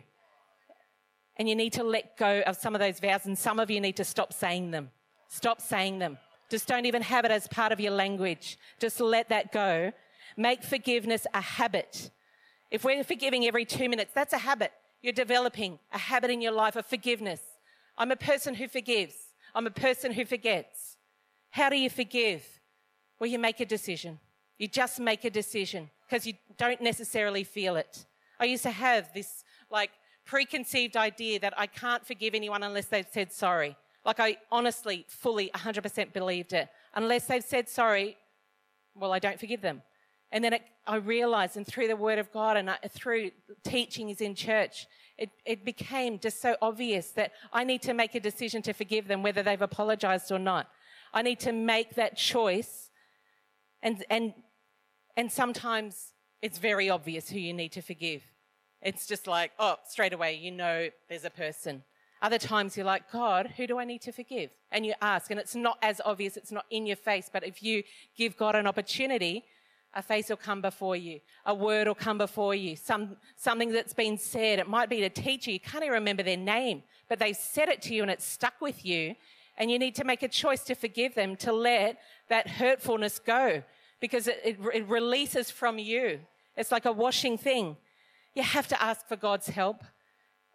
And 1.38 1.50
you 1.50 1.56
need 1.56 1.74
to 1.74 1.84
let 1.84 2.16
go 2.16 2.42
of 2.42 2.58
some 2.58 2.76
of 2.76 2.80
those 2.80 3.00
vows, 3.00 3.26
and 3.26 3.36
some 3.36 3.60
of 3.60 3.72
you 3.72 3.82
need 3.82 3.98
to 3.98 4.04
stop 4.04 4.34
saying 4.34 4.70
them. 4.70 4.92
Stop 5.30 5.62
saying 5.62 5.98
them. 5.98 6.20
Just 6.52 6.68
don't 6.68 6.86
even 6.86 7.02
have 7.02 7.26
it 7.26 7.32
as 7.32 7.48
part 7.48 7.72
of 7.72 7.80
your 7.80 7.94
language. 7.94 8.60
Just 8.80 9.00
let 9.02 9.30
that 9.30 9.52
go. 9.52 9.92
Make 10.38 10.64
forgiveness 10.64 11.26
a 11.34 11.42
habit. 11.42 12.12
If 12.72 12.84
we're 12.84 13.04
forgiving 13.04 13.46
every 13.46 13.66
two 13.66 13.90
minutes, 13.90 14.12
that's 14.14 14.34
a 14.34 14.40
habit. 14.40 14.72
you're 15.02 15.14
developing 15.14 15.78
a 15.94 16.00
habit 16.00 16.32
in 16.32 16.42
your 16.42 16.52
life 16.52 16.76
of 16.76 16.86
forgiveness. 16.86 17.42
I'm 17.98 18.12
a 18.12 18.16
person 18.16 18.56
who 18.56 18.68
forgives. 18.68 19.14
I'm 19.54 19.68
a 19.68 19.72
person 19.72 20.12
who 20.12 20.26
forgets. 20.26 20.98
How 21.52 21.70
do 21.70 21.78
you 21.78 21.90
forgive? 21.90 22.44
Well, 23.20 23.30
you 23.30 23.40
make 23.40 23.60
a 23.60 23.66
decision. 23.66 24.20
You 24.58 24.68
just 24.68 25.00
make 25.00 25.24
a 25.24 25.30
decision 25.30 25.90
because 26.08 26.26
you 26.26 26.34
don't 26.58 26.82
necessarily 26.82 27.44
feel 27.44 27.76
it. 27.76 28.06
I 28.40 28.46
used 28.46 28.64
to 28.64 28.72
have 28.72 29.14
this 29.14 29.44
like 29.70 29.92
preconceived 30.26 30.98
idea 30.98 31.40
that 31.40 31.54
I 31.58 31.68
can't 31.68 32.06
forgive 32.06 32.34
anyone 32.34 32.64
unless 32.64 32.86
they've 32.86 33.08
said 33.10 33.32
sorry. 33.32 33.78
Like 34.04 34.20
I 34.20 34.38
honestly, 34.52 35.06
fully, 35.08 35.50
100% 35.56 36.14
believed 36.14 36.54
it. 36.54 36.68
Unless 36.94 37.28
they've 37.28 37.44
said 37.44 37.70
sorry, 37.70 38.18
well, 38.94 39.14
I 39.14 39.20
don't 39.20 39.40
forgive 39.40 39.62
them. 39.62 39.82
And 40.32 40.44
then 40.44 40.54
it, 40.54 40.64
I 40.86 40.98
realized, 40.98 41.56
and 41.56 41.66
through 41.66 41.88
the 41.88 41.96
Word 41.96 42.20
of 42.20 42.32
God 42.32 42.58
and 42.58 42.70
I, 42.70 42.78
through 42.90 43.32
teachings 43.64 44.22
in 44.22 44.36
church, 44.36 44.88
it, 45.18 45.30
it 45.46 45.64
became 45.64 46.20
just 46.20 46.42
so 46.42 46.58
obvious 46.62 47.12
that 47.12 47.32
I 47.54 47.64
need 47.64 47.82
to 47.84 47.94
make 47.94 48.16
a 48.16 48.20
decision 48.20 48.62
to 48.64 48.74
forgive 48.74 49.08
them, 49.08 49.24
whether 49.24 49.44
they've 49.44 49.62
apologized 49.62 50.32
or 50.32 50.40
not. 50.40 50.68
I 51.14 51.22
need 51.22 51.40
to 51.42 51.54
make 51.54 51.96
that 51.96 52.18
choice. 52.18 52.90
And, 53.82 54.04
and, 54.10 54.34
and 55.16 55.32
sometimes 55.32 56.14
it's 56.42 56.58
very 56.58 56.90
obvious 56.90 57.30
who 57.30 57.40
you 57.40 57.54
need 57.54 57.72
to 57.74 57.82
forgive. 57.82 58.24
It's 58.82 59.08
just 59.08 59.26
like, 59.26 59.52
oh, 59.58 59.78
straight 59.88 60.14
away, 60.14 60.36
you 60.36 60.52
know 60.52 60.90
there's 61.08 61.24
a 61.24 61.30
person. 61.30 61.84
Other 62.22 62.38
times 62.38 62.76
you're 62.76 62.86
like, 62.86 63.12
God, 63.12 63.54
who 63.56 63.68
do 63.68 63.78
I 63.78 63.86
need 63.86 64.02
to 64.02 64.12
forgive? 64.12 64.50
And 64.72 64.86
you 64.86 64.94
ask, 65.02 65.32
and 65.32 65.40
it's 65.40 65.56
not 65.56 65.78
as 65.82 66.02
obvious, 66.04 66.38
it's 66.38 66.52
not 66.52 66.66
in 66.70 66.86
your 66.86 66.96
face, 66.96 67.30
but 67.32 67.46
if 67.46 67.64
you 67.64 67.84
give 68.18 68.36
God 68.38 68.56
an 68.56 68.68
opportunity, 68.68 69.46
a 69.96 70.02
face 70.02 70.30
will 70.30 70.38
come 70.38 70.62
before 70.62 70.96
you, 70.96 71.20
a 71.46 71.54
word 71.54 71.88
will 71.88 71.96
come 71.96 72.18
before 72.18 72.54
you, 72.54 72.76
some, 72.76 73.16
something 73.38 73.72
that's 73.72 73.94
been 73.94 74.18
said. 74.18 74.60
It 74.60 74.68
might 74.68 74.90
be 74.90 75.04
a 75.04 75.10
teacher, 75.10 75.52
you 75.52 75.60
can't 75.60 75.84
even 75.84 75.94
remember 75.94 76.24
their 76.24 76.38
name, 76.38 76.84
but 77.08 77.18
they've 77.18 77.36
said 77.36 77.70
it 77.70 77.82
to 77.84 77.96
you 77.96 78.02
and 78.02 78.12
it's 78.12 78.26
stuck 78.26 78.60
with 78.60 78.86
you, 78.86 79.16
and 79.58 79.72
you 79.72 79.80
need 79.80 79.96
to 79.96 80.04
make 80.04 80.22
a 80.22 80.28
choice 80.28 80.64
to 80.66 80.76
forgive 80.76 81.16
them, 81.16 81.36
to 81.38 81.54
let 81.54 81.98
that 82.28 82.48
hurtfulness 82.48 83.20
go, 83.20 83.64
because 84.02 84.28
it, 84.28 84.42
it, 84.44 84.58
it 84.74 84.88
releases 84.88 85.50
from 85.50 85.80
you. 85.80 86.20
It's 86.58 86.72
like 86.72 86.86
a 86.86 86.92
washing 86.92 87.38
thing. 87.38 87.78
You 88.34 88.44
have 88.44 88.68
to 88.68 88.84
ask 88.84 89.08
for 89.08 89.16
God's 89.16 89.48
help. 89.48 89.84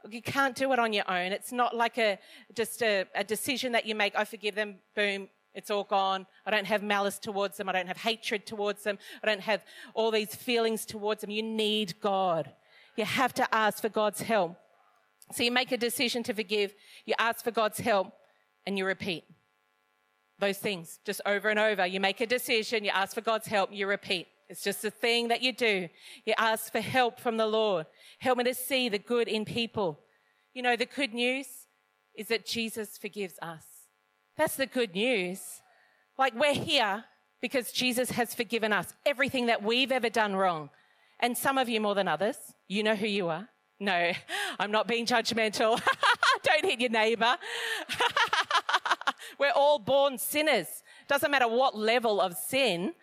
You 0.09 0.23
can't 0.23 0.54
do 0.54 0.73
it 0.73 0.78
on 0.78 0.92
your 0.92 1.11
own. 1.11 1.32
It's 1.32 1.52
not 1.52 1.75
like 1.75 1.99
a 1.99 2.18
just 2.54 2.82
a, 2.82 3.06
a 3.14 3.25
decision 3.25 3.73
that 3.73 3.87
you 3.87 3.94
make. 3.94 4.14
I 4.16 4.25
forgive 4.25 4.54
them. 4.54 4.76
Boom. 4.94 5.28
It's 5.54 5.71
all 5.71 5.85
gone. 5.85 6.26
I 6.47 6.50
don't 6.50 6.66
have 6.66 6.83
malice 6.83 7.19
towards 7.19 7.57
them. 7.57 7.69
I 7.69 7.73
don't 7.73 7.88
have 7.88 7.99
hatred 7.99 8.47
towards 8.47 8.85
them. 8.85 8.99
I 9.23 9.26
don't 9.26 9.40
have 9.40 9.64
all 9.95 10.11
these 10.11 10.35
feelings 10.35 10.87
towards 10.87 11.23
them. 11.23 11.30
You 11.30 11.42
need 11.42 12.00
God. 12.00 12.52
You 12.97 13.04
have 13.04 13.35
to 13.35 13.54
ask 13.54 13.80
for 13.80 13.88
God's 13.88 14.23
help. 14.23 14.57
So 15.33 15.42
you 15.42 15.50
make 15.50 15.73
a 15.73 15.76
decision 15.76 16.23
to 16.25 16.35
forgive. 16.35 16.75
You 17.04 17.14
ask 17.19 17.45
for 17.45 17.50
God's 17.50 17.78
help 17.78 18.12
and 18.66 18.76
you 18.78 18.85
repeat 18.85 19.25
those 20.38 20.59
things 20.59 20.99
just 21.04 21.21
over 21.26 21.49
and 21.50 21.59
over. 21.59 21.87
You 21.87 22.00
make 22.00 22.21
a 22.21 22.26
decision. 22.26 22.85
You 22.85 22.90
ask 22.90 23.14
for 23.14 23.21
God's 23.21 23.47
help. 23.47 23.71
You 23.73 23.87
repeat. 23.87 24.26
It's 24.49 24.62
just 24.62 24.85
a 24.85 24.90
thing 24.90 25.28
that 25.28 25.42
you 25.42 25.52
do. 25.52 25.88
You 26.25 26.35
ask 26.37 26.73
for 26.73 26.80
help 26.80 27.21
from 27.21 27.37
the 27.37 27.47
Lord. 27.47 27.87
Help 28.19 28.38
me 28.38 28.45
to 28.45 28.54
see 28.54 28.88
the 28.88 28.99
good 28.99 29.28
in 29.28 29.45
people. 29.45 30.00
You 30.54 30.62
know, 30.62 30.75
the 30.75 30.87
good 30.87 31.14
news 31.14 31.47
is 32.16 32.28
that 32.28 32.47
Jesus 32.47 32.99
forgives 32.99 33.35
us. 33.40 33.64
That's 34.40 34.56
the 34.56 34.64
good 34.64 34.94
news. 34.94 35.61
Like 36.16 36.35
we're 36.35 36.54
here 36.54 37.04
because 37.42 37.73
Jesus 37.73 38.12
has 38.12 38.35
forgiven 38.35 38.73
us 38.73 38.94
everything 39.04 39.49
that 39.49 39.62
we've 39.62 39.92
ever 39.92 40.09
done 40.09 40.35
wrong. 40.35 40.70
And 41.18 41.37
some 41.37 41.59
of 41.59 41.68
you 41.68 41.78
more 41.78 41.94
than 41.94 42.09
others. 42.09 42.38
You 42.66 42.82
know 42.82 42.94
who 42.94 43.06
you 43.06 43.28
are. 43.28 43.50
No, 43.78 44.12
I'm 44.59 44.70
not 44.70 44.88
being 44.88 45.04
judgmental. 45.04 45.78
Don't 46.42 46.64
hit 46.64 46.80
your 46.80 46.88
neighbor. 46.88 47.37
we're 49.38 49.52
all 49.54 49.78
born 49.78 50.16
sinners. 50.16 50.68
Doesn't 51.06 51.30
matter 51.30 51.47
what 51.47 51.76
level 51.76 52.19
of 52.19 52.32
sin. 52.32 52.95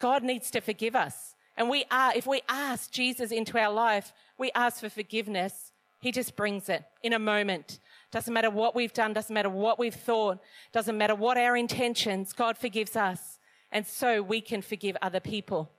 God 0.00 0.24
needs 0.24 0.50
to 0.50 0.60
forgive 0.60 0.96
us. 0.96 1.36
And 1.56 1.70
we 1.70 1.84
are, 1.92 2.12
if 2.16 2.26
we 2.26 2.42
ask 2.48 2.90
Jesus 2.90 3.30
into 3.30 3.56
our 3.56 3.72
life, 3.72 4.12
we 4.36 4.50
ask 4.56 4.80
for 4.80 4.88
forgiveness. 4.88 5.70
He 6.00 6.10
just 6.10 6.34
brings 6.34 6.68
it 6.68 6.82
in 7.04 7.12
a 7.12 7.20
moment. 7.20 7.78
Doesn't 8.10 8.34
matter 8.34 8.50
what 8.50 8.74
we've 8.74 8.92
done, 8.92 9.12
doesn't 9.12 9.32
matter 9.32 9.50
what 9.50 9.78
we've 9.78 9.94
thought, 9.94 10.38
doesn't 10.72 10.98
matter 10.98 11.14
what 11.14 11.38
our 11.38 11.56
intentions, 11.56 12.32
God 12.32 12.58
forgives 12.58 12.96
us. 12.96 13.38
And 13.70 13.86
so 13.86 14.20
we 14.20 14.40
can 14.40 14.62
forgive 14.62 14.96
other 15.00 15.20
people. 15.20 15.70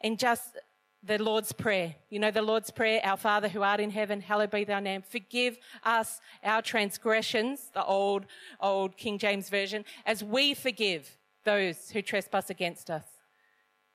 In 0.00 0.16
just 0.16 0.56
the 1.02 1.22
Lord's 1.22 1.52
Prayer, 1.52 1.96
you 2.08 2.18
know, 2.18 2.30
the 2.30 2.42
Lord's 2.42 2.70
Prayer, 2.70 3.00
Our 3.04 3.16
Father 3.16 3.48
who 3.48 3.62
art 3.62 3.80
in 3.80 3.90
heaven, 3.90 4.20
hallowed 4.20 4.50
be 4.50 4.64
thy 4.64 4.80
name. 4.80 5.02
Forgive 5.02 5.58
us 5.84 6.20
our 6.42 6.62
transgressions, 6.62 7.70
the 7.74 7.84
old, 7.84 8.24
old 8.60 8.96
King 8.96 9.18
James 9.18 9.50
Version, 9.50 9.84
as 10.06 10.24
we 10.24 10.54
forgive 10.54 11.18
those 11.44 11.90
who 11.90 12.02
trespass 12.02 12.50
against 12.50 12.88
us. 12.88 13.04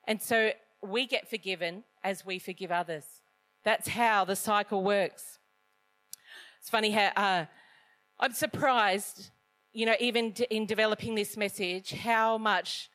And 0.04 0.22
so 0.22 0.52
we 0.82 1.08
get 1.08 1.30
forgiven 1.30 1.84
as 2.04 2.26
we 2.26 2.40
forgive 2.40 2.72
others. 2.72 3.06
That's 3.64 3.88
how 3.88 4.26
the 4.26 4.36
cycle 4.36 4.84
works. 4.84 5.37
It's 6.68 6.72
funny 6.74 6.92
how 6.92 7.12
uh, 7.16 7.46
I'm 8.20 8.34
surprised, 8.34 9.30
you 9.72 9.86
know, 9.86 9.96
even 10.02 10.34
in 10.52 10.66
developing 10.66 11.16
this 11.16 11.38
message, 11.38 11.94
how 11.94 12.38
much 12.38 12.90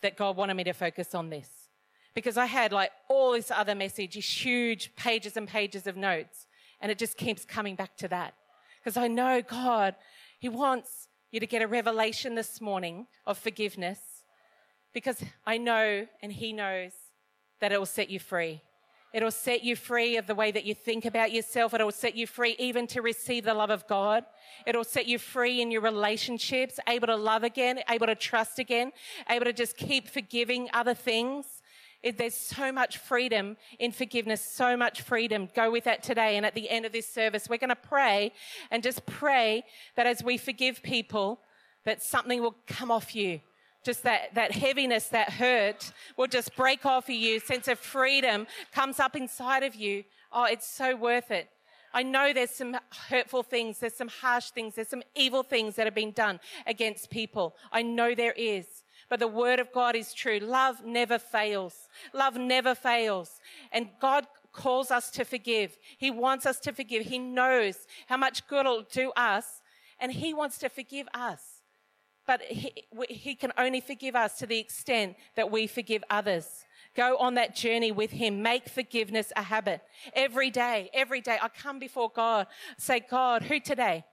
that 0.00 0.16
God 0.16 0.36
wanted 0.36 0.54
me 0.54 0.62
to 0.62 0.72
focus 0.72 1.12
on 1.12 1.28
this. 1.28 1.48
Because 2.14 2.36
I 2.36 2.46
had 2.46 2.70
like 2.70 2.92
all 3.08 3.32
this 3.32 3.50
other 3.50 3.74
message, 3.74 4.14
these 4.14 4.30
huge 4.30 4.94
pages 4.94 5.36
and 5.36 5.48
pages 5.48 5.88
of 5.88 5.96
notes, 5.96 6.46
and 6.80 6.92
it 6.92 6.98
just 6.98 7.16
keeps 7.16 7.44
coming 7.44 7.74
back 7.74 7.96
to 7.96 8.06
that. 8.06 8.34
Because 8.78 8.96
I 8.96 9.08
know 9.08 9.42
God, 9.42 9.96
He 10.38 10.48
wants 10.48 11.08
you 11.32 11.40
to 11.40 11.48
get 11.48 11.62
a 11.62 11.66
revelation 11.66 12.36
this 12.36 12.60
morning 12.60 13.08
of 13.26 13.38
forgiveness 13.38 13.98
because 14.94 15.20
I 15.44 15.58
know 15.58 16.06
and 16.22 16.32
He 16.32 16.52
knows 16.52 16.92
that 17.58 17.72
it 17.72 17.78
will 17.80 17.86
set 17.86 18.08
you 18.08 18.20
free. 18.20 18.62
It'll 19.12 19.30
set 19.30 19.64
you 19.64 19.76
free 19.76 20.16
of 20.16 20.26
the 20.26 20.34
way 20.34 20.50
that 20.50 20.64
you 20.64 20.74
think 20.74 21.04
about 21.04 21.32
yourself. 21.32 21.72
It'll 21.72 21.90
set 21.90 22.16
you 22.16 22.26
free 22.26 22.56
even 22.58 22.86
to 22.88 23.00
receive 23.00 23.44
the 23.44 23.54
love 23.54 23.70
of 23.70 23.86
God. 23.86 24.24
It'll 24.66 24.84
set 24.84 25.06
you 25.06 25.18
free 25.18 25.62
in 25.62 25.70
your 25.70 25.80
relationships, 25.80 26.78
able 26.86 27.06
to 27.06 27.16
love 27.16 27.44
again, 27.44 27.80
able 27.88 28.06
to 28.08 28.14
trust 28.14 28.58
again, 28.58 28.92
able 29.30 29.46
to 29.46 29.52
just 29.52 29.76
keep 29.76 30.08
forgiving 30.08 30.68
other 30.72 30.94
things. 30.94 31.46
It, 32.02 32.18
there's 32.18 32.34
so 32.34 32.70
much 32.70 32.98
freedom 32.98 33.56
in 33.78 33.90
forgiveness, 33.90 34.44
so 34.44 34.76
much 34.76 35.02
freedom. 35.02 35.48
Go 35.54 35.70
with 35.70 35.84
that 35.84 36.02
today. 36.02 36.36
And 36.36 36.44
at 36.44 36.54
the 36.54 36.68
end 36.68 36.84
of 36.84 36.92
this 36.92 37.08
service, 37.08 37.48
we're 37.48 37.56
going 37.56 37.70
to 37.70 37.76
pray 37.76 38.32
and 38.70 38.82
just 38.82 39.06
pray 39.06 39.64
that 39.96 40.06
as 40.06 40.22
we 40.22 40.36
forgive 40.36 40.82
people, 40.82 41.40
that 41.84 42.02
something 42.02 42.42
will 42.42 42.56
come 42.66 42.90
off 42.90 43.14
you 43.14 43.40
just 43.86 44.02
that, 44.02 44.34
that 44.34 44.52
heaviness, 44.52 45.08
that 45.08 45.30
hurt 45.30 45.92
will 46.16 46.26
just 46.26 46.54
break 46.56 46.84
off 46.84 47.04
of 47.08 47.14
you. 47.14 47.40
Sense 47.40 47.68
of 47.68 47.78
freedom 47.78 48.46
comes 48.72 49.00
up 49.00 49.16
inside 49.16 49.62
of 49.62 49.74
you. 49.74 50.04
Oh, 50.32 50.44
it's 50.44 50.68
so 50.68 50.96
worth 50.96 51.30
it. 51.30 51.48
I 51.94 52.02
know 52.02 52.32
there's 52.34 52.50
some 52.50 52.76
hurtful 53.08 53.42
things, 53.42 53.78
there's 53.78 53.94
some 53.94 54.08
harsh 54.08 54.50
things, 54.50 54.74
there's 54.74 54.88
some 54.88 55.04
evil 55.14 55.42
things 55.42 55.76
that 55.76 55.86
have 55.86 55.94
been 55.94 56.10
done 56.10 56.40
against 56.66 57.08
people. 57.08 57.56
I 57.72 57.82
know 57.82 58.14
there 58.14 58.34
is. 58.36 58.66
But 59.08 59.20
the 59.20 59.28
word 59.28 59.60
of 59.60 59.72
God 59.72 59.94
is 59.94 60.12
true. 60.12 60.40
Love 60.40 60.84
never 60.84 61.18
fails. 61.18 61.88
Love 62.12 62.36
never 62.36 62.74
fails. 62.74 63.40
And 63.72 63.88
God 64.00 64.26
calls 64.52 64.90
us 64.90 65.10
to 65.12 65.24
forgive. 65.24 65.78
He 65.96 66.10
wants 66.10 66.44
us 66.44 66.58
to 66.60 66.72
forgive. 66.72 67.04
He 67.04 67.20
knows 67.20 67.86
how 68.08 68.16
much 68.16 68.46
good 68.48 68.66
it'll 68.66 68.82
do 68.82 69.12
us, 69.16 69.62
and 70.00 70.10
He 70.12 70.34
wants 70.34 70.58
to 70.58 70.68
forgive 70.68 71.06
us 71.14 71.55
but 72.26 72.42
he, 72.42 72.72
he 73.08 73.34
can 73.34 73.52
only 73.56 73.80
forgive 73.80 74.16
us 74.16 74.38
to 74.38 74.46
the 74.46 74.58
extent 74.58 75.16
that 75.36 75.50
we 75.50 75.66
forgive 75.66 76.02
others. 76.10 76.64
Go 76.96 77.18
on 77.18 77.34
that 77.34 77.54
journey 77.54 77.92
with 77.92 78.10
Him. 78.10 78.42
Make 78.42 78.68
forgiveness 78.68 79.32
a 79.36 79.42
habit. 79.42 79.82
Every 80.14 80.50
day, 80.50 80.90
every 80.94 81.20
day, 81.20 81.38
I 81.40 81.48
come 81.48 81.78
before 81.78 82.10
God, 82.10 82.46
say, 82.78 83.00
God, 83.00 83.42
who 83.42 83.60
today? 83.60 84.04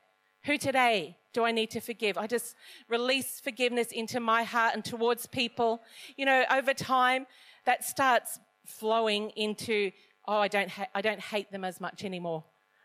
Who 0.45 0.57
today 0.57 1.17
do 1.31 1.45
I 1.45 1.51
need 1.51 1.71
to 1.71 1.79
forgive? 1.79 2.17
I 2.17 2.27
just 2.27 2.55
release 2.89 3.39
forgiveness 3.39 3.87
into 3.93 4.19
my 4.19 4.43
heart 4.43 4.73
and 4.73 4.83
towards 4.83 5.25
people. 5.25 5.81
You 6.17 6.25
know, 6.25 6.43
over 6.51 6.73
time, 6.73 7.25
that 7.65 7.85
starts 7.85 8.39
flowing 8.65 9.29
into, 9.31 9.91
oh, 10.27 10.37
I 10.37 10.49
don't, 10.49 10.69
ha- 10.69 10.87
I 10.93 11.01
don't 11.01 11.21
hate 11.21 11.51
them 11.53 11.63
as 11.63 11.79
much 11.79 12.03
anymore. 12.03 12.43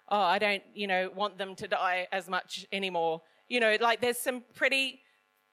Oh, 0.08 0.20
I 0.20 0.38
don't, 0.38 0.62
you 0.74 0.86
know, 0.86 1.10
want 1.14 1.36
them 1.36 1.56
to 1.56 1.66
die 1.66 2.06
as 2.12 2.28
much 2.28 2.64
anymore. 2.70 3.22
You 3.48 3.58
know, 3.58 3.76
like 3.80 4.00
there's 4.00 4.18
some 4.18 4.44
pretty 4.54 5.00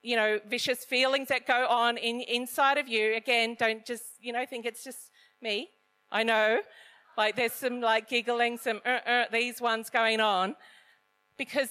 you 0.06 0.16
know, 0.16 0.40
vicious 0.48 0.86
feelings 0.86 1.30
that 1.30 1.48
go 1.48 1.66
on 1.68 1.98
in, 1.98 2.22
inside 2.22 2.78
of 2.78 2.88
you. 2.88 3.16
Again, 3.16 3.56
don't 3.58 3.84
just, 3.84 4.04
you 4.22 4.32
know, 4.32 4.46
think 4.46 4.66
it's 4.66 4.84
just 4.84 5.10
me. 5.42 5.70
I 6.12 6.22
know. 6.22 6.60
Like 7.18 7.36
there's 7.36 7.54
some 7.54 7.82
like 7.82 8.08
giggling, 8.08 8.60
some 8.60 8.82
uh, 8.86 9.10
uh, 9.10 9.26
these 9.32 9.60
ones 9.60 9.90
going 9.90 10.20
on. 10.20 10.56
Because, 11.38 11.70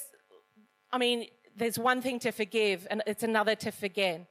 I 0.93 0.99
mean, 0.99 1.27
there's 1.57 1.79
one 1.79 2.03
thing 2.03 2.19
to 2.21 2.33
forgive 2.33 2.89
and 2.91 3.03
it's 3.07 3.23
another 3.23 3.55
to 3.55 3.71
forget. 3.71 4.27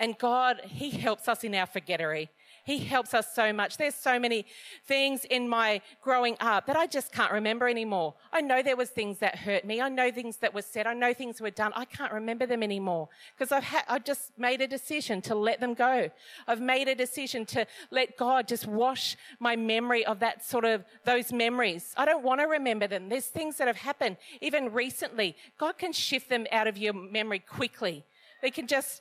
And 0.00 0.18
God, 0.18 0.60
He 0.64 0.90
helps 0.90 1.28
us 1.28 1.44
in 1.44 1.54
our 1.54 1.66
forgettery. 1.66 2.30
He 2.68 2.80
helps 2.80 3.14
us 3.14 3.34
so 3.34 3.50
much. 3.50 3.78
There's 3.78 3.94
so 3.94 4.18
many 4.18 4.44
things 4.84 5.24
in 5.24 5.48
my 5.48 5.80
growing 6.02 6.36
up 6.38 6.66
that 6.66 6.76
I 6.76 6.86
just 6.86 7.12
can't 7.12 7.32
remember 7.32 7.66
anymore. 7.66 8.12
I 8.30 8.42
know 8.42 8.62
there 8.62 8.76
was 8.76 8.90
things 8.90 9.20
that 9.20 9.36
hurt 9.36 9.64
me. 9.64 9.80
I 9.80 9.88
know 9.88 10.10
things 10.10 10.36
that 10.42 10.52
were 10.52 10.60
said. 10.60 10.86
I 10.86 10.92
know 10.92 11.14
things 11.14 11.40
were 11.40 11.48
done. 11.48 11.72
I 11.74 11.86
can't 11.86 12.12
remember 12.12 12.44
them 12.44 12.62
anymore 12.62 13.08
because 13.34 13.52
I've 13.52 13.64
ha- 13.64 13.86
I've 13.88 14.04
just 14.04 14.38
made 14.38 14.60
a 14.60 14.66
decision 14.66 15.22
to 15.22 15.34
let 15.34 15.60
them 15.60 15.72
go. 15.72 16.10
I've 16.46 16.60
made 16.60 16.88
a 16.88 16.94
decision 16.94 17.46
to 17.46 17.66
let 17.90 18.18
God 18.18 18.46
just 18.46 18.66
wash 18.66 19.16
my 19.40 19.56
memory 19.56 20.04
of 20.04 20.18
that 20.18 20.44
sort 20.44 20.66
of 20.66 20.84
those 21.06 21.32
memories. 21.32 21.94
I 21.96 22.04
don't 22.04 22.22
want 22.22 22.42
to 22.42 22.46
remember 22.48 22.86
them. 22.86 23.08
There's 23.08 23.28
things 23.28 23.56
that 23.56 23.66
have 23.66 23.78
happened 23.78 24.18
even 24.42 24.74
recently. 24.74 25.36
God 25.56 25.78
can 25.78 25.94
shift 25.94 26.28
them 26.28 26.46
out 26.52 26.66
of 26.66 26.76
your 26.76 26.92
memory 26.92 27.38
quickly. 27.38 28.04
They 28.40 28.50
can 28.50 28.66
just, 28.66 29.00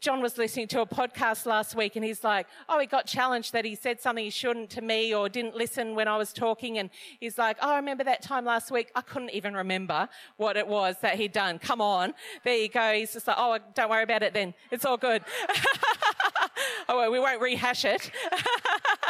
John 0.00 0.22
was 0.22 0.38
listening 0.38 0.68
to 0.68 0.80
a 0.80 0.86
podcast 0.86 1.46
last 1.46 1.74
week 1.74 1.96
and 1.96 2.04
he's 2.04 2.24
like, 2.24 2.46
oh, 2.68 2.78
he 2.78 2.86
got 2.86 3.06
challenged 3.06 3.52
that 3.52 3.64
he 3.64 3.74
said 3.74 4.00
something 4.00 4.24
he 4.24 4.30
shouldn't 4.30 4.70
to 4.70 4.80
me 4.80 5.14
or 5.14 5.28
didn't 5.28 5.56
listen 5.56 5.94
when 5.94 6.08
I 6.08 6.16
was 6.16 6.32
talking. 6.32 6.78
And 6.78 6.90
he's 7.20 7.38
like, 7.38 7.58
oh, 7.60 7.70
I 7.70 7.76
remember 7.76 8.04
that 8.04 8.22
time 8.22 8.44
last 8.44 8.70
week. 8.70 8.90
I 8.94 9.02
couldn't 9.02 9.30
even 9.30 9.54
remember 9.54 10.08
what 10.36 10.56
it 10.56 10.66
was 10.66 10.96
that 11.02 11.16
he'd 11.16 11.32
done. 11.32 11.58
Come 11.58 11.80
on. 11.80 12.14
There 12.44 12.56
you 12.56 12.68
go. 12.68 12.92
He's 12.92 13.12
just 13.12 13.26
like, 13.26 13.36
oh, 13.38 13.58
don't 13.74 13.90
worry 13.90 14.04
about 14.04 14.22
it 14.22 14.32
then. 14.32 14.54
It's 14.70 14.84
all 14.84 14.96
good. 14.96 15.22
oh, 16.88 16.96
well, 16.96 17.10
we 17.10 17.20
won't 17.20 17.40
rehash 17.40 17.84
it. 17.84 18.10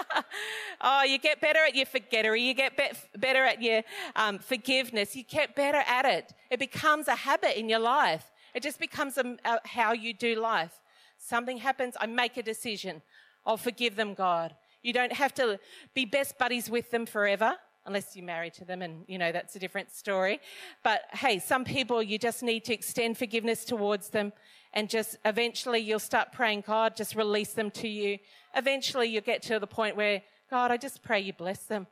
oh, 0.80 1.02
you 1.04 1.18
get 1.18 1.40
better 1.40 1.60
at 1.60 1.74
your 1.74 1.86
forgettery. 1.86 2.42
You 2.42 2.54
get 2.54 2.76
be- 2.76 3.18
better 3.18 3.44
at 3.44 3.62
your 3.62 3.82
um, 4.16 4.38
forgiveness. 4.38 5.14
You 5.14 5.22
get 5.22 5.54
better 5.54 5.82
at 5.86 6.04
it. 6.04 6.34
It 6.50 6.58
becomes 6.58 7.08
a 7.08 7.14
habit 7.14 7.58
in 7.58 7.68
your 7.68 7.80
life. 7.80 8.30
It 8.54 8.62
just 8.62 8.78
becomes 8.78 9.18
a, 9.18 9.36
a, 9.44 9.60
how 9.66 9.92
you 9.92 10.12
do 10.14 10.34
life. 10.36 10.80
Something 11.18 11.58
happens, 11.58 11.96
I 12.00 12.06
make 12.06 12.36
a 12.36 12.42
decision. 12.42 13.02
I'll 13.44 13.56
forgive 13.56 13.96
them, 13.96 14.14
God. 14.14 14.54
You 14.82 14.92
don't 14.92 15.12
have 15.12 15.34
to 15.34 15.58
be 15.94 16.04
best 16.04 16.38
buddies 16.38 16.70
with 16.70 16.90
them 16.90 17.06
forever, 17.06 17.56
unless 17.86 18.14
you're 18.14 18.24
married 18.24 18.54
to 18.54 18.64
them, 18.64 18.82
and 18.82 19.04
you 19.08 19.18
know 19.18 19.32
that's 19.32 19.56
a 19.56 19.58
different 19.58 19.90
story. 19.90 20.40
But 20.84 21.02
hey, 21.12 21.38
some 21.38 21.64
people 21.64 22.02
you 22.02 22.18
just 22.18 22.42
need 22.42 22.64
to 22.66 22.74
extend 22.74 23.18
forgiveness 23.18 23.64
towards 23.64 24.10
them, 24.10 24.32
and 24.72 24.88
just 24.88 25.16
eventually 25.24 25.80
you'll 25.80 25.98
start 25.98 26.32
praying, 26.32 26.64
God, 26.66 26.94
just 26.94 27.14
release 27.14 27.54
them 27.54 27.70
to 27.72 27.88
you. 27.88 28.18
Eventually 28.54 29.08
you'll 29.08 29.22
get 29.22 29.42
to 29.44 29.58
the 29.58 29.66
point 29.66 29.96
where, 29.96 30.22
God, 30.50 30.70
I 30.70 30.76
just 30.76 31.02
pray 31.02 31.20
you 31.20 31.32
bless 31.32 31.64
them. 31.64 31.86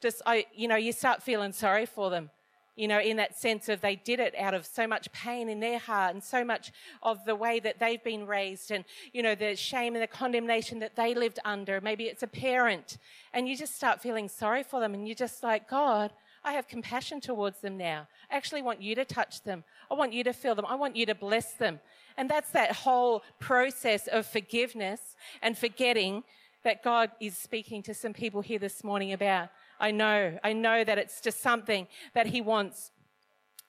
Just, 0.00 0.22
I, 0.24 0.46
you 0.54 0.68
know, 0.68 0.76
you 0.76 0.92
start 0.92 1.22
feeling 1.22 1.52
sorry 1.52 1.86
for 1.86 2.10
them 2.10 2.30
you 2.78 2.86
know, 2.86 3.00
in 3.00 3.16
that 3.16 3.36
sense 3.36 3.68
of 3.68 3.80
they 3.80 3.96
did 3.96 4.20
it 4.20 4.34
out 4.38 4.54
of 4.54 4.64
so 4.64 4.86
much 4.86 5.10
pain 5.10 5.48
in 5.48 5.58
their 5.58 5.80
heart 5.80 6.14
and 6.14 6.22
so 6.22 6.44
much 6.44 6.70
of 7.02 7.24
the 7.24 7.34
way 7.34 7.58
that 7.58 7.80
they've 7.80 8.02
been 8.04 8.24
raised 8.24 8.70
and, 8.70 8.84
you 9.12 9.20
know, 9.20 9.34
the 9.34 9.56
shame 9.56 9.96
and 9.96 10.02
the 10.02 10.06
condemnation 10.06 10.78
that 10.78 10.94
they 10.94 11.12
lived 11.12 11.40
under. 11.44 11.80
Maybe 11.80 12.04
it's 12.04 12.22
a 12.22 12.28
parent 12.28 12.98
and 13.32 13.48
you 13.48 13.56
just 13.56 13.74
start 13.74 14.00
feeling 14.00 14.28
sorry 14.28 14.62
for 14.62 14.78
them 14.78 14.94
and 14.94 15.08
you're 15.08 15.16
just 15.16 15.42
like, 15.42 15.68
God, 15.68 16.12
I 16.44 16.52
have 16.52 16.68
compassion 16.68 17.20
towards 17.20 17.60
them 17.60 17.76
now. 17.76 18.06
I 18.30 18.36
actually 18.36 18.62
want 18.62 18.80
you 18.80 18.94
to 18.94 19.04
touch 19.04 19.42
them. 19.42 19.64
I 19.90 19.94
want 19.94 20.12
you 20.12 20.22
to 20.22 20.32
feel 20.32 20.54
them. 20.54 20.66
I 20.66 20.76
want 20.76 20.94
you 20.94 21.04
to 21.06 21.16
bless 21.16 21.54
them. 21.54 21.80
And 22.16 22.30
that's 22.30 22.50
that 22.52 22.72
whole 22.72 23.24
process 23.40 24.06
of 24.06 24.24
forgiveness 24.24 25.16
and 25.42 25.58
forgetting 25.58 26.22
that 26.62 26.84
God 26.84 27.10
is 27.20 27.36
speaking 27.36 27.82
to 27.82 27.94
some 27.94 28.12
people 28.12 28.40
here 28.40 28.58
this 28.58 28.84
morning 28.84 29.12
about. 29.12 29.48
I 29.80 29.90
know, 29.90 30.38
I 30.42 30.52
know 30.52 30.84
that 30.84 30.98
it's 30.98 31.20
just 31.20 31.40
something 31.40 31.86
that 32.14 32.26
He 32.26 32.40
wants 32.40 32.90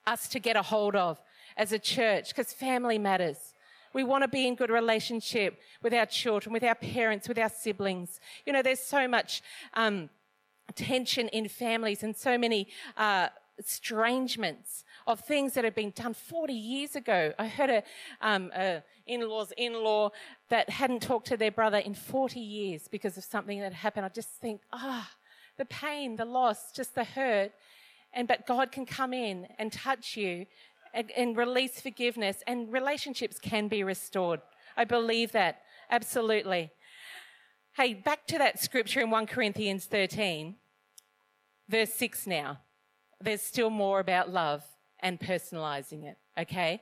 us 0.05 0.27
to 0.29 0.39
get 0.39 0.55
a 0.55 0.61
hold 0.61 0.95
of 0.95 1.21
as 1.57 1.71
a 1.71 1.79
church 1.79 2.29
because 2.29 2.53
family 2.53 2.97
matters. 2.97 3.53
We 3.93 4.03
want 4.03 4.23
to 4.23 4.27
be 4.27 4.47
in 4.47 4.55
good 4.55 4.69
relationship 4.69 5.59
with 5.81 5.93
our 5.93 6.05
children, 6.05 6.53
with 6.53 6.63
our 6.63 6.75
parents, 6.75 7.27
with 7.27 7.39
our 7.39 7.49
siblings. 7.49 8.19
You 8.45 8.53
know, 8.53 8.61
there's 8.61 8.79
so 8.79 9.07
much 9.07 9.41
um, 9.73 10.09
tension 10.75 11.27
in 11.29 11.47
families 11.47 12.03
and 12.03 12.15
so 12.15 12.37
many 12.37 12.67
uh, 12.97 13.29
estrangements 13.57 14.85
of 15.07 15.19
things 15.19 15.53
that 15.53 15.63
have 15.63 15.75
been 15.75 15.91
done 15.91 16.13
40 16.13 16.53
years 16.53 16.95
ago. 16.95 17.33
I 17.37 17.47
heard 17.47 17.69
a, 17.69 17.83
um, 18.21 18.51
a 18.55 18.83
in-law's 19.05 19.51
in-law 19.57 20.11
that 20.49 20.69
hadn't 20.69 21.01
talked 21.01 21.27
to 21.27 21.37
their 21.37 21.51
brother 21.51 21.77
in 21.77 21.93
40 21.93 22.39
years 22.39 22.87
because 22.87 23.17
of 23.17 23.23
something 23.23 23.59
that 23.59 23.73
happened. 23.73 24.05
I 24.05 24.09
just 24.09 24.29
think, 24.29 24.61
ah, 24.71 25.09
oh, 25.11 25.18
the 25.59 25.65
pain, 25.65 26.15
the 26.15 26.25
loss, 26.25 26.71
just 26.71 26.95
the 26.95 27.03
hurt. 27.03 27.51
And 28.11 28.27
but 28.27 28.47
God 28.47 28.71
can 28.71 28.87
come 28.87 29.13
in 29.13 29.47
and 29.59 29.71
touch 29.71 30.17
you 30.17 30.47
and, 30.95 31.11
and 31.11 31.37
release 31.37 31.79
forgiveness 31.79 32.41
and 32.47 32.73
relationships 32.73 33.37
can 33.37 33.67
be 33.67 33.83
restored. 33.83 34.41
I 34.75 34.85
believe 34.85 35.31
that. 35.33 35.61
Absolutely. 35.91 36.71
Hey, 37.73 37.93
back 37.93 38.25
to 38.27 38.37
that 38.39 38.59
scripture 38.59 39.01
in 39.01 39.11
1 39.11 39.27
Corinthians 39.27 39.85
13, 39.85 40.55
verse 41.67 41.93
6 41.93 42.25
now. 42.25 42.59
There's 43.21 43.41
still 43.41 43.69
more 43.69 43.99
about 43.99 44.31
love 44.31 44.63
and 44.99 45.19
personalizing 45.19 46.03
it, 46.05 46.17
okay? 46.37 46.81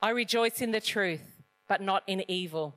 I 0.00 0.10
rejoice 0.10 0.60
in 0.60 0.70
the 0.70 0.80
truth, 0.80 1.42
but 1.68 1.80
not 1.80 2.04
in 2.06 2.24
evil. 2.30 2.76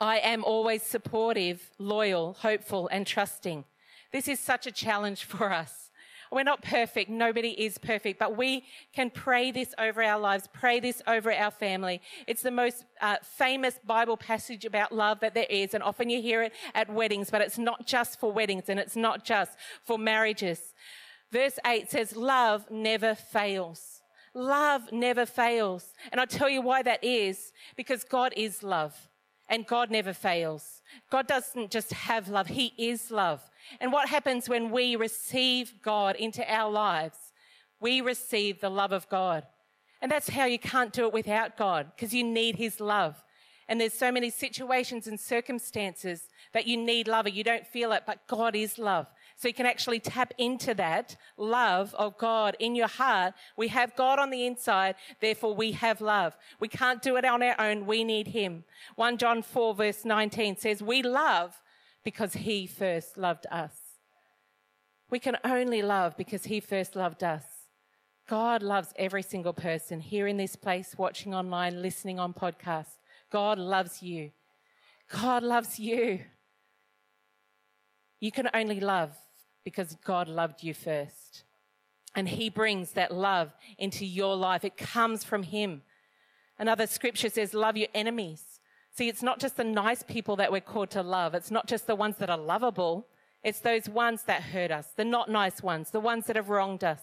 I 0.00 0.18
am 0.18 0.44
always 0.44 0.82
supportive, 0.82 1.70
loyal, 1.78 2.36
hopeful, 2.40 2.88
and 2.88 3.06
trusting. 3.06 3.64
This 4.12 4.28
is 4.28 4.38
such 4.38 4.66
a 4.66 4.72
challenge 4.72 5.24
for 5.24 5.52
us. 5.52 5.90
We're 6.30 6.42
not 6.42 6.62
perfect. 6.62 7.08
Nobody 7.08 7.50
is 7.50 7.78
perfect, 7.78 8.18
but 8.18 8.36
we 8.36 8.64
can 8.92 9.10
pray 9.10 9.52
this 9.52 9.72
over 9.78 10.02
our 10.02 10.18
lives, 10.18 10.48
pray 10.52 10.80
this 10.80 11.00
over 11.06 11.32
our 11.32 11.52
family. 11.52 12.00
It's 12.26 12.42
the 12.42 12.50
most 12.50 12.84
uh, 13.00 13.16
famous 13.22 13.78
Bible 13.86 14.16
passage 14.16 14.64
about 14.64 14.92
love 14.92 15.20
that 15.20 15.34
there 15.34 15.46
is. 15.48 15.72
And 15.72 15.84
often 15.84 16.10
you 16.10 16.20
hear 16.20 16.42
it 16.42 16.52
at 16.74 16.92
weddings, 16.92 17.30
but 17.30 17.42
it's 17.42 17.58
not 17.58 17.86
just 17.86 18.18
for 18.18 18.32
weddings 18.32 18.64
and 18.68 18.80
it's 18.80 18.96
not 18.96 19.24
just 19.24 19.52
for 19.84 19.98
marriages. 19.98 20.74
Verse 21.30 21.58
8 21.64 21.90
says, 21.90 22.16
Love 22.16 22.70
never 22.70 23.14
fails. 23.14 24.02
Love 24.34 24.92
never 24.92 25.26
fails. 25.26 25.94
And 26.10 26.20
I'll 26.20 26.26
tell 26.26 26.48
you 26.48 26.60
why 26.60 26.82
that 26.82 27.02
is 27.04 27.52
because 27.76 28.04
God 28.04 28.34
is 28.36 28.62
love. 28.62 29.08
And 29.48 29.66
God 29.66 29.90
never 29.90 30.12
fails. 30.12 30.82
God 31.10 31.26
doesn't 31.26 31.70
just 31.70 31.92
have 31.92 32.28
love, 32.28 32.48
He 32.48 32.72
is 32.76 33.10
love. 33.10 33.48
And 33.80 33.92
what 33.92 34.08
happens 34.08 34.48
when 34.48 34.70
we 34.70 34.96
receive 34.96 35.74
God 35.82 36.16
into 36.16 36.48
our 36.52 36.70
lives? 36.70 37.18
We 37.80 38.00
receive 38.00 38.60
the 38.60 38.70
love 38.70 38.92
of 38.92 39.08
God. 39.08 39.44
And 40.02 40.10
that's 40.10 40.30
how 40.30 40.44
you 40.44 40.58
can't 40.58 40.92
do 40.92 41.06
it 41.06 41.12
without 41.12 41.56
God, 41.56 41.92
because 41.94 42.12
you 42.12 42.24
need 42.24 42.56
His 42.56 42.80
love. 42.80 43.22
And 43.68 43.80
there's 43.80 43.94
so 43.94 44.12
many 44.12 44.30
situations 44.30 45.06
and 45.06 45.18
circumstances 45.18 46.28
that 46.52 46.66
you 46.66 46.76
need 46.76 47.08
love, 47.08 47.26
or 47.26 47.30
you 47.30 47.44
don't 47.44 47.66
feel 47.66 47.92
it, 47.92 48.04
but 48.06 48.26
God 48.26 48.54
is 48.54 48.78
love. 48.78 49.06
So 49.36 49.48
you 49.48 49.54
can 49.54 49.66
actually 49.66 50.00
tap 50.00 50.32
into 50.38 50.72
that 50.74 51.16
love 51.36 51.94
of 51.94 52.16
God 52.16 52.56
in 52.58 52.74
your 52.74 52.88
heart. 52.88 53.34
We 53.56 53.68
have 53.68 53.94
God 53.94 54.18
on 54.18 54.30
the 54.30 54.46
inside, 54.46 54.94
therefore 55.20 55.54
we 55.54 55.72
have 55.72 56.00
love. 56.00 56.36
We 56.58 56.68
can't 56.68 57.02
do 57.02 57.16
it 57.16 57.24
on 57.26 57.42
our 57.42 57.60
own. 57.60 57.84
We 57.84 58.02
need 58.02 58.28
Him. 58.28 58.64
1 58.94 59.18
John 59.18 59.42
4 59.42 59.74
verse 59.74 60.04
19 60.06 60.56
says, 60.56 60.82
we 60.82 61.02
love 61.02 61.60
because 62.02 62.32
He 62.32 62.66
first 62.66 63.18
loved 63.18 63.46
us. 63.50 63.74
We 65.10 65.18
can 65.18 65.36
only 65.44 65.82
love 65.82 66.16
because 66.16 66.44
He 66.44 66.58
first 66.58 66.96
loved 66.96 67.22
us. 67.22 67.44
God 68.26 68.62
loves 68.62 68.94
every 68.96 69.22
single 69.22 69.52
person 69.52 70.00
here 70.00 70.26
in 70.26 70.38
this 70.38 70.56
place, 70.56 70.94
watching 70.96 71.34
online, 71.34 71.82
listening 71.82 72.18
on 72.18 72.32
podcast. 72.32 72.96
God 73.30 73.58
loves 73.58 74.02
you. 74.02 74.30
God 75.12 75.42
loves 75.42 75.78
you. 75.78 76.20
You 78.18 78.32
can 78.32 78.48
only 78.54 78.80
love 78.80 79.12
because 79.66 79.96
God 80.04 80.28
loved 80.28 80.62
you 80.62 80.72
first. 80.72 81.42
And 82.14 82.28
He 82.28 82.48
brings 82.48 82.92
that 82.92 83.12
love 83.12 83.52
into 83.78 84.06
your 84.06 84.36
life. 84.36 84.64
It 84.64 84.76
comes 84.76 85.24
from 85.24 85.42
Him. 85.42 85.82
Another 86.56 86.86
scripture 86.86 87.28
says, 87.28 87.52
Love 87.52 87.76
your 87.76 87.88
enemies. 87.92 88.60
See, 88.92 89.08
it's 89.08 89.24
not 89.24 89.40
just 89.40 89.56
the 89.56 89.64
nice 89.64 90.04
people 90.04 90.36
that 90.36 90.52
we're 90.52 90.60
called 90.60 90.90
to 90.90 91.02
love, 91.02 91.34
it's 91.34 91.50
not 91.50 91.66
just 91.66 91.88
the 91.88 91.96
ones 91.96 92.16
that 92.18 92.30
are 92.30 92.38
lovable. 92.38 93.08
It's 93.42 93.58
those 93.58 93.88
ones 93.88 94.22
that 94.24 94.42
hurt 94.42 94.70
us, 94.70 94.86
the 94.96 95.04
not 95.04 95.30
nice 95.30 95.62
ones, 95.62 95.90
the 95.90 96.00
ones 96.00 96.26
that 96.26 96.36
have 96.36 96.48
wronged 96.48 96.84
us. 96.84 97.00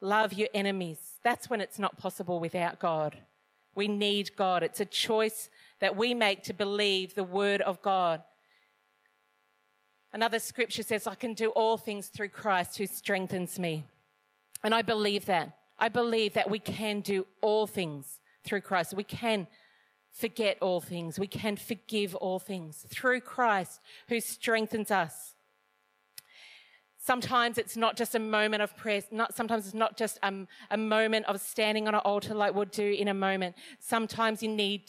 Love 0.00 0.32
your 0.32 0.48
enemies. 0.54 0.98
That's 1.24 1.50
when 1.50 1.60
it's 1.60 1.78
not 1.80 1.98
possible 1.98 2.38
without 2.38 2.78
God. 2.78 3.18
We 3.74 3.88
need 3.88 4.36
God. 4.36 4.62
It's 4.62 4.80
a 4.80 4.84
choice 4.84 5.50
that 5.80 5.96
we 5.96 6.14
make 6.14 6.44
to 6.44 6.54
believe 6.54 7.14
the 7.14 7.24
word 7.24 7.60
of 7.60 7.82
God. 7.82 8.22
Another 10.12 10.38
scripture 10.38 10.82
says, 10.82 11.06
I 11.06 11.14
can 11.14 11.34
do 11.34 11.50
all 11.50 11.76
things 11.76 12.08
through 12.08 12.28
Christ 12.28 12.76
who 12.78 12.86
strengthens 12.86 13.58
me. 13.58 13.84
And 14.62 14.74
I 14.74 14.82
believe 14.82 15.26
that. 15.26 15.56
I 15.78 15.88
believe 15.88 16.34
that 16.34 16.50
we 16.50 16.58
can 16.58 17.00
do 17.00 17.26
all 17.40 17.66
things 17.66 18.20
through 18.44 18.60
Christ. 18.60 18.94
We 18.94 19.04
can 19.04 19.46
forget 20.12 20.58
all 20.60 20.80
things. 20.80 21.18
We 21.18 21.26
can 21.26 21.56
forgive 21.56 22.14
all 22.16 22.38
things 22.38 22.84
through 22.88 23.20
Christ 23.20 23.80
who 24.08 24.20
strengthens 24.20 24.90
us. 24.90 25.34
Sometimes 26.98 27.58
it's 27.58 27.76
not 27.76 27.96
just 27.96 28.14
a 28.14 28.20
moment 28.20 28.62
of 28.62 28.76
prayer. 28.76 29.02
Not, 29.10 29.34
sometimes 29.34 29.64
it's 29.66 29.74
not 29.74 29.96
just 29.96 30.20
um, 30.22 30.46
a 30.70 30.76
moment 30.76 31.26
of 31.26 31.40
standing 31.40 31.88
on 31.88 31.94
an 31.94 32.00
altar 32.04 32.32
like 32.32 32.54
we'll 32.54 32.66
do 32.66 32.92
in 32.92 33.08
a 33.08 33.14
moment. 33.14 33.56
Sometimes 33.80 34.40
you 34.40 34.48
need 34.48 34.84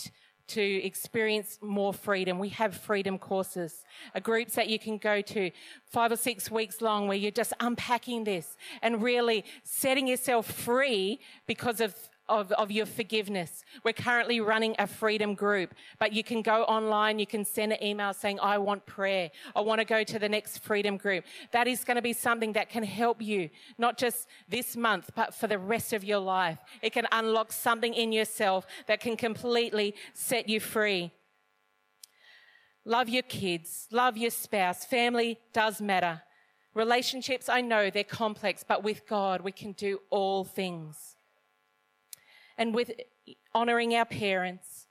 to 0.48 0.62
experience 0.62 1.58
more 1.62 1.94
freedom. 1.94 2.40
We 2.40 2.50
have 2.50 2.76
freedom 2.76 3.18
courses, 3.18 3.84
groups 4.22 4.56
that 4.56 4.68
you 4.70 4.78
can 4.80 4.98
go 4.98 5.22
to 5.22 5.52
five 5.86 6.12
or 6.12 6.16
six 6.16 6.52
weeks 6.52 6.82
long 6.82 7.08
where 7.08 7.18
you're 7.18 7.32
just 7.32 7.54
unpacking 7.60 8.24
this 8.24 8.58
and 8.82 9.02
really 9.02 9.46
setting 9.64 10.08
yourself 10.08 10.52
free 10.52 11.20
because 11.48 11.82
of 11.82 11.96
of, 12.30 12.52
of 12.54 12.72
your 12.72 12.86
forgiveness. 12.86 13.64
We're 13.84 13.94
currently 13.94 14.40
running 14.40 14.76
a 14.80 14.88
freedom 14.88 15.34
group, 15.34 15.74
but 16.00 16.14
you 16.14 16.24
can 16.24 16.42
go 16.42 16.64
online, 16.64 17.20
you 17.20 17.28
can 17.28 17.44
send 17.44 17.74
an 17.74 17.84
email 17.84 18.14
saying, 18.14 18.40
I 18.40 18.58
want 18.58 18.86
prayer. 18.86 19.30
I 19.56 19.62
want 19.62 19.80
to 19.80 19.86
go 19.86 20.04
to 20.04 20.20
the 20.20 20.30
next 20.30 20.60
freedom 20.60 20.98
group. 20.98 21.26
That 21.52 21.68
is 21.68 21.84
going 21.84 21.96
to 21.96 22.02
be 22.02 22.14
something 22.14 22.54
that 22.54 22.70
can 22.70 22.84
help 22.84 23.22
you, 23.22 23.50
not 23.78 23.98
just 23.98 24.28
this 24.48 24.76
month, 24.76 25.12
but 25.16 25.36
for 25.36 25.48
the 25.48 25.60
rest 25.60 25.94
of 25.94 26.04
your 26.04 26.20
life. 26.20 26.60
It 26.82 26.94
can 26.94 27.08
unlock 27.12 27.52
something 27.52 27.94
in 27.94 28.12
yourself 28.12 28.66
that 28.88 29.02
can 29.02 29.18
completely 29.18 29.96
set 30.14 30.48
you 30.48 30.60
free. 30.60 31.12
Love 32.86 33.10
your 33.10 33.24
kids, 33.24 33.88
love 33.92 34.18
your 34.18 34.32
spouse. 34.32 34.86
Family 34.86 35.40
does 35.54 35.82
matter. 35.82 36.22
Relationships, 36.74 37.50
I 37.50 37.62
know 37.62 37.90
they're 37.90 38.04
complex, 38.04 38.64
but 38.68 38.84
with 38.84 39.08
God, 39.08 39.42
we 39.42 39.52
can 39.52 39.74
do 39.74 40.00
all 40.10 40.44
things 40.44 41.13
and 42.58 42.74
with 42.74 42.92
honoring 43.54 43.96
our 43.96 44.06
parents 44.06 44.88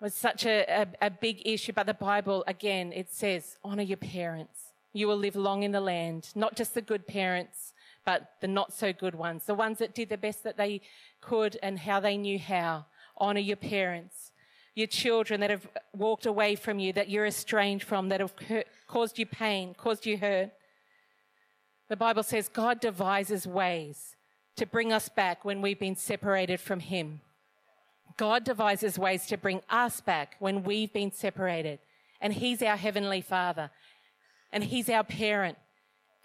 was 0.00 0.14
such 0.14 0.46
a, 0.46 0.64
a, 0.68 1.06
a, 1.06 1.10
big 1.10 1.42
issue. 1.44 1.72
But 1.72 1.86
the 1.86 1.94
Bible, 1.94 2.42
again, 2.46 2.92
it 2.92 3.12
says, 3.12 3.58
honor 3.62 3.82
your 3.82 3.98
parents. 3.98 4.72
You 4.92 5.06
will 5.06 5.16
live 5.16 5.36
long 5.36 5.62
in 5.62 5.72
the 5.72 5.80
land. 5.80 6.30
Not 6.34 6.56
just 6.56 6.74
the 6.74 6.80
good 6.80 7.06
parents, 7.06 7.74
but 8.04 8.30
the 8.40 8.48
not 8.48 8.72
so 8.72 8.92
good 8.92 9.14
ones. 9.14 9.44
The 9.44 9.54
ones 9.54 9.78
that 9.78 9.94
did 9.94 10.08
the 10.08 10.16
best 10.16 10.42
that 10.44 10.56
they 10.56 10.80
could 11.20 11.58
and 11.62 11.78
how 11.78 12.00
they 12.00 12.16
knew 12.16 12.38
how. 12.38 12.86
Honor 13.18 13.40
your 13.40 13.56
parents. 13.56 14.32
Your 14.74 14.86
children 14.86 15.40
that 15.40 15.50
have 15.50 15.68
walked 15.94 16.26
away 16.26 16.54
from 16.56 16.78
you, 16.78 16.92
that 16.94 17.10
you're 17.10 17.26
estranged 17.26 17.84
from, 17.84 18.08
that 18.08 18.20
have 18.20 18.34
hurt, 18.48 18.66
caused 18.86 19.18
you 19.18 19.26
pain, 19.26 19.74
caused 19.74 20.06
you 20.06 20.16
hurt. 20.16 20.50
The 21.88 21.96
Bible 21.96 22.22
says 22.22 22.48
God 22.48 22.80
devises 22.80 23.46
ways 23.46 24.16
to 24.56 24.66
bring 24.66 24.92
us 24.92 25.08
back 25.08 25.44
when 25.44 25.62
we've 25.62 25.78
been 25.78 25.96
separated 25.96 26.60
from 26.60 26.80
Him. 26.80 27.20
God 28.16 28.44
devises 28.44 28.98
ways 28.98 29.26
to 29.26 29.36
bring 29.36 29.62
us 29.70 30.00
back 30.00 30.36
when 30.38 30.62
we've 30.62 30.92
been 30.92 31.12
separated. 31.12 31.78
And 32.20 32.34
He's 32.34 32.62
our 32.62 32.76
Heavenly 32.76 33.22
Father. 33.22 33.70
And 34.52 34.64
He's 34.64 34.90
our 34.90 35.04
parent. 35.04 35.56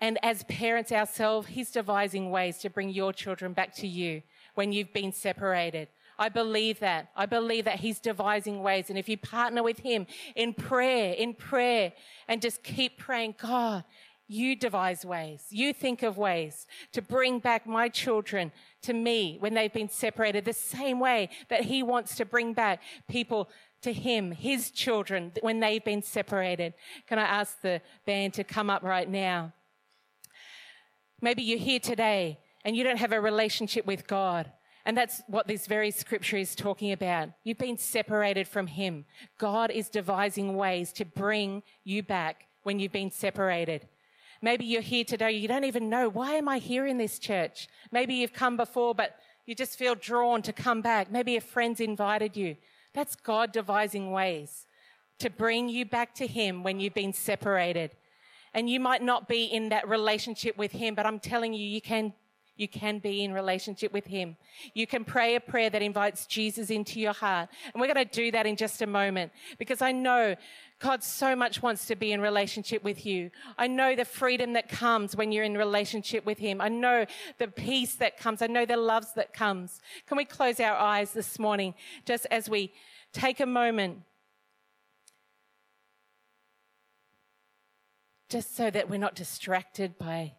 And 0.01 0.17
as 0.21 0.43
parents 0.43 0.91
ourselves, 0.91 1.47
He's 1.47 1.71
devising 1.71 2.31
ways 2.31 2.57
to 2.59 2.69
bring 2.69 2.89
your 2.89 3.13
children 3.13 3.53
back 3.53 3.73
to 3.75 3.87
you 3.87 4.23
when 4.55 4.73
you've 4.73 4.93
been 4.93 5.13
separated. 5.13 5.87
I 6.17 6.29
believe 6.29 6.79
that. 6.79 7.09
I 7.15 7.25
believe 7.25 7.65
that 7.65 7.79
He's 7.79 7.99
devising 7.99 8.61
ways. 8.61 8.89
And 8.89 8.97
if 8.99 9.07
you 9.07 9.17
partner 9.17 9.63
with 9.63 9.79
Him 9.79 10.05
in 10.35 10.53
prayer, 10.53 11.13
in 11.13 11.33
prayer, 11.33 11.93
and 12.27 12.41
just 12.41 12.63
keep 12.63 12.97
praying, 12.97 13.35
God, 13.37 13.83
you 14.27 14.55
devise 14.55 15.05
ways. 15.05 15.45
You 15.49 15.73
think 15.73 16.01
of 16.03 16.17
ways 16.17 16.65
to 16.93 17.01
bring 17.01 17.39
back 17.39 17.67
my 17.67 17.89
children 17.89 18.51
to 18.83 18.93
me 18.93 19.37
when 19.39 19.53
they've 19.53 19.73
been 19.73 19.89
separated, 19.89 20.45
the 20.45 20.53
same 20.53 20.99
way 20.99 21.29
that 21.49 21.65
He 21.65 21.83
wants 21.83 22.15
to 22.15 22.25
bring 22.25 22.53
back 22.53 22.81
people 23.07 23.49
to 23.83 23.93
Him, 23.93 24.31
His 24.31 24.71
children, 24.71 25.31
when 25.41 25.59
they've 25.59 25.83
been 25.83 26.01
separated. 26.01 26.73
Can 27.07 27.19
I 27.19 27.23
ask 27.23 27.61
the 27.61 27.81
band 28.05 28.33
to 28.35 28.43
come 28.43 28.69
up 28.69 28.83
right 28.83 29.09
now? 29.09 29.53
Maybe 31.21 31.43
you're 31.43 31.59
here 31.59 31.79
today 31.79 32.39
and 32.63 32.75
you 32.75 32.83
don't 32.83 32.97
have 32.97 33.11
a 33.11 33.21
relationship 33.21 33.85
with 33.85 34.07
God. 34.07 34.51
And 34.87 34.95
that's 34.95 35.21
what 35.27 35.47
this 35.47 35.65
very 35.65 35.89
scripture 35.89 36.37
is 36.37 36.55
talking 36.55 36.91
about. 36.91 37.29
You've 37.43 37.57
been 37.57 37.77
separated 37.77 38.47
from 38.47 38.67
Him. 38.67 39.05
God 39.37 39.71
is 39.71 39.89
devising 39.89 40.55
ways 40.55 40.91
to 40.93 41.05
bring 41.05 41.63
you 41.83 42.03
back 42.03 42.45
when 42.63 42.79
you've 42.79 42.91
been 42.91 43.11
separated. 43.11 43.87
Maybe 44.41 44.65
you're 44.65 44.81
here 44.81 45.03
today, 45.03 45.31
you 45.31 45.47
don't 45.47 45.63
even 45.63 45.89
know, 45.89 46.09
why 46.09 46.33
am 46.33 46.47
I 46.47 46.59
here 46.59 46.85
in 46.85 46.97
this 46.97 47.19
church? 47.19 47.67
Maybe 47.91 48.15
you've 48.15 48.33
come 48.33 48.57
before, 48.57 48.93
but 48.93 49.17
you 49.45 49.55
just 49.55 49.77
feel 49.77 49.95
drawn 49.95 50.41
to 50.43 50.53
come 50.53 50.81
back. 50.81 51.11
Maybe 51.11 51.35
a 51.35 51.41
friend's 51.41 51.79
invited 51.79 52.35
you. 52.35 52.57
That's 52.93 53.15
God 53.15 53.51
devising 53.51 54.11
ways 54.11 54.65
to 55.19 55.29
bring 55.29 55.69
you 55.69 55.85
back 55.85 56.13
to 56.15 56.27
Him 56.27 56.63
when 56.63 56.79
you've 56.79 56.93
been 56.93 57.13
separated. 57.13 57.91
And 58.53 58.69
you 58.69 58.79
might 58.79 59.01
not 59.01 59.27
be 59.27 59.45
in 59.45 59.69
that 59.69 59.87
relationship 59.87 60.57
with 60.57 60.71
Him, 60.71 60.95
but 60.95 61.05
I'm 61.05 61.19
telling 61.19 61.53
you, 61.53 61.65
you 61.65 61.81
can 61.81 62.13
you 62.57 62.67
can 62.67 62.99
be 62.99 63.23
in 63.23 63.33
relationship 63.33 63.91
with 63.91 64.05
Him. 64.05 64.37
You 64.73 64.87
can 64.87 65.03
pray 65.03 65.35
a 65.35 65.39
prayer 65.39 65.69
that 65.69 65.81
invites 65.81 66.25
Jesus 66.25 66.69
into 66.69 66.99
your 66.99 67.13
heart. 67.13 67.49
And 67.73 67.81
we're 67.81 67.93
going 67.93 68.07
to 68.07 68.11
do 68.11 68.31
that 68.31 68.45
in 68.45 68.55
just 68.55 68.81
a 68.81 68.87
moment 68.87 69.31
because 69.57 69.81
I 69.81 69.91
know 69.91 70.35
God 70.79 71.03
so 71.03 71.35
much 71.35 71.61
wants 71.61 71.85
to 71.87 71.95
be 71.95 72.11
in 72.11 72.21
relationship 72.21 72.83
with 72.83 73.05
you. 73.05 73.31
I 73.57 73.67
know 73.67 73.95
the 73.95 74.05
freedom 74.05 74.53
that 74.53 74.69
comes 74.69 75.15
when 75.15 75.31
you're 75.31 75.43
in 75.43 75.57
relationship 75.57 76.25
with 76.25 76.37
Him. 76.37 76.61
I 76.61 76.69
know 76.69 77.05
the 77.37 77.47
peace 77.47 77.95
that 77.95 78.17
comes. 78.17 78.41
I 78.41 78.47
know 78.47 78.65
the 78.65 78.77
loves 78.77 79.13
that 79.15 79.33
comes. 79.33 79.81
Can 80.07 80.17
we 80.17 80.25
close 80.25 80.59
our 80.59 80.75
eyes 80.75 81.11
this 81.11 81.39
morning 81.39 81.73
just 82.05 82.25
as 82.31 82.49
we 82.49 82.73
take 83.13 83.39
a 83.39 83.45
moment 83.45 84.01
just 88.29 88.55
so 88.55 88.69
that 88.69 88.89
we're 88.89 88.97
not 88.97 89.15
distracted 89.15 89.97
by 89.97 90.33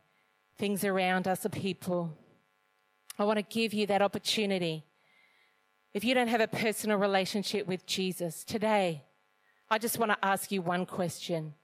things 0.58 0.84
around 0.84 1.28
us, 1.28 1.44
or 1.44 1.48
people. 1.48 2.16
I 3.18 3.24
want 3.24 3.38
to 3.38 3.42
give 3.42 3.72
you 3.72 3.86
that 3.86 4.02
opportunity. 4.02 4.84
If 5.94 6.04
you 6.04 6.14
don't 6.14 6.28
have 6.28 6.40
a 6.40 6.48
personal 6.48 6.98
relationship 6.98 7.66
with 7.66 7.86
Jesus 7.86 8.44
today, 8.44 9.04
I 9.70 9.78
just 9.78 9.98
want 9.98 10.12
to 10.12 10.24
ask 10.24 10.52
you 10.52 10.62
one 10.62 10.86
question. 10.86 11.54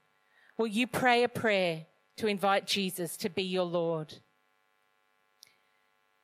Will 0.58 0.66
you 0.66 0.86
pray 0.86 1.22
a 1.22 1.28
prayer 1.28 1.86
to 2.16 2.26
invite 2.26 2.66
Jesus 2.66 3.16
to 3.18 3.28
be 3.28 3.42
your 3.42 3.64
Lord? 3.64 4.14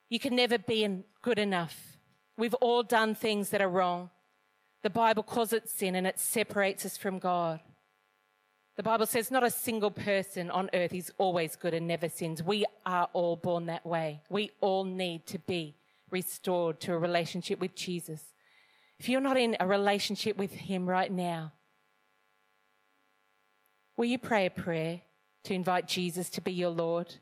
You 0.08 0.18
can 0.18 0.34
never 0.34 0.58
be 0.58 1.04
good 1.22 1.38
enough. 1.38 1.98
We've 2.36 2.54
all 2.54 2.82
done 2.82 3.14
things 3.14 3.50
that 3.50 3.60
are 3.60 3.68
wrong. 3.68 4.10
The 4.82 4.90
Bible 4.90 5.22
calls 5.22 5.52
it 5.52 5.68
sin 5.68 5.94
and 5.94 6.06
it 6.06 6.18
separates 6.18 6.86
us 6.86 6.96
from 6.96 7.18
God. 7.18 7.60
The 8.78 8.84
Bible 8.84 9.06
says 9.06 9.32
not 9.32 9.42
a 9.42 9.50
single 9.50 9.90
person 9.90 10.52
on 10.52 10.70
earth 10.72 10.94
is 10.94 11.10
always 11.18 11.56
good 11.56 11.74
and 11.74 11.88
never 11.88 12.08
sins. 12.08 12.44
We 12.44 12.64
are 12.86 13.08
all 13.12 13.34
born 13.34 13.66
that 13.66 13.84
way. 13.84 14.22
We 14.30 14.52
all 14.60 14.84
need 14.84 15.26
to 15.26 15.40
be 15.40 15.74
restored 16.12 16.78
to 16.82 16.92
a 16.92 16.98
relationship 16.98 17.58
with 17.58 17.74
Jesus. 17.74 18.22
If 19.00 19.08
you're 19.08 19.20
not 19.20 19.36
in 19.36 19.56
a 19.58 19.66
relationship 19.66 20.36
with 20.36 20.52
Him 20.52 20.88
right 20.88 21.10
now, 21.10 21.54
will 23.96 24.04
you 24.04 24.16
pray 24.16 24.46
a 24.46 24.50
prayer 24.50 25.00
to 25.42 25.54
invite 25.54 25.88
Jesus 25.88 26.30
to 26.30 26.40
be 26.40 26.52
your 26.52 26.70
Lord, 26.70 27.16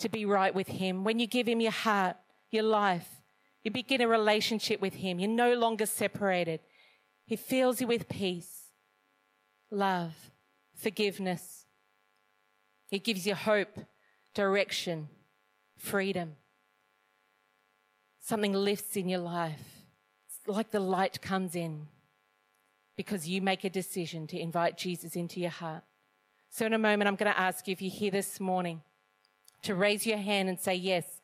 to 0.00 0.08
be 0.08 0.24
right 0.24 0.52
with 0.52 0.66
Him? 0.66 1.04
When 1.04 1.20
you 1.20 1.28
give 1.28 1.46
Him 1.46 1.60
your 1.60 1.70
heart, 1.70 2.16
your 2.50 2.64
life, 2.64 3.22
you 3.62 3.70
begin 3.70 4.00
a 4.00 4.08
relationship 4.08 4.80
with 4.80 4.94
Him. 4.94 5.20
You're 5.20 5.30
no 5.30 5.54
longer 5.54 5.86
separated. 5.86 6.58
He 7.26 7.36
fills 7.36 7.80
you 7.80 7.86
with 7.86 8.08
peace, 8.08 8.70
love, 9.70 10.32
forgiveness. 10.74 11.66
It 12.90 13.04
gives 13.04 13.26
you 13.26 13.34
hope, 13.34 13.78
direction, 14.34 15.08
freedom. 15.76 16.36
Something 18.20 18.52
lifts 18.52 18.96
in 18.96 19.08
your 19.08 19.20
life. 19.20 19.86
It's 20.26 20.48
like 20.48 20.70
the 20.70 20.80
light 20.80 21.20
comes 21.20 21.54
in 21.54 21.88
because 22.96 23.28
you 23.28 23.42
make 23.42 23.64
a 23.64 23.70
decision 23.70 24.26
to 24.28 24.38
invite 24.38 24.78
Jesus 24.78 25.16
into 25.16 25.40
your 25.40 25.50
heart. 25.50 25.82
So, 26.50 26.66
in 26.66 26.72
a 26.72 26.78
moment, 26.78 27.08
I'm 27.08 27.16
going 27.16 27.32
to 27.32 27.38
ask 27.38 27.66
you 27.66 27.72
if 27.72 27.82
you're 27.82 27.90
here 27.90 28.10
this 28.10 28.38
morning 28.38 28.82
to 29.62 29.74
raise 29.74 30.06
your 30.06 30.18
hand 30.18 30.48
and 30.48 30.58
say, 30.58 30.74
Yes, 30.74 31.20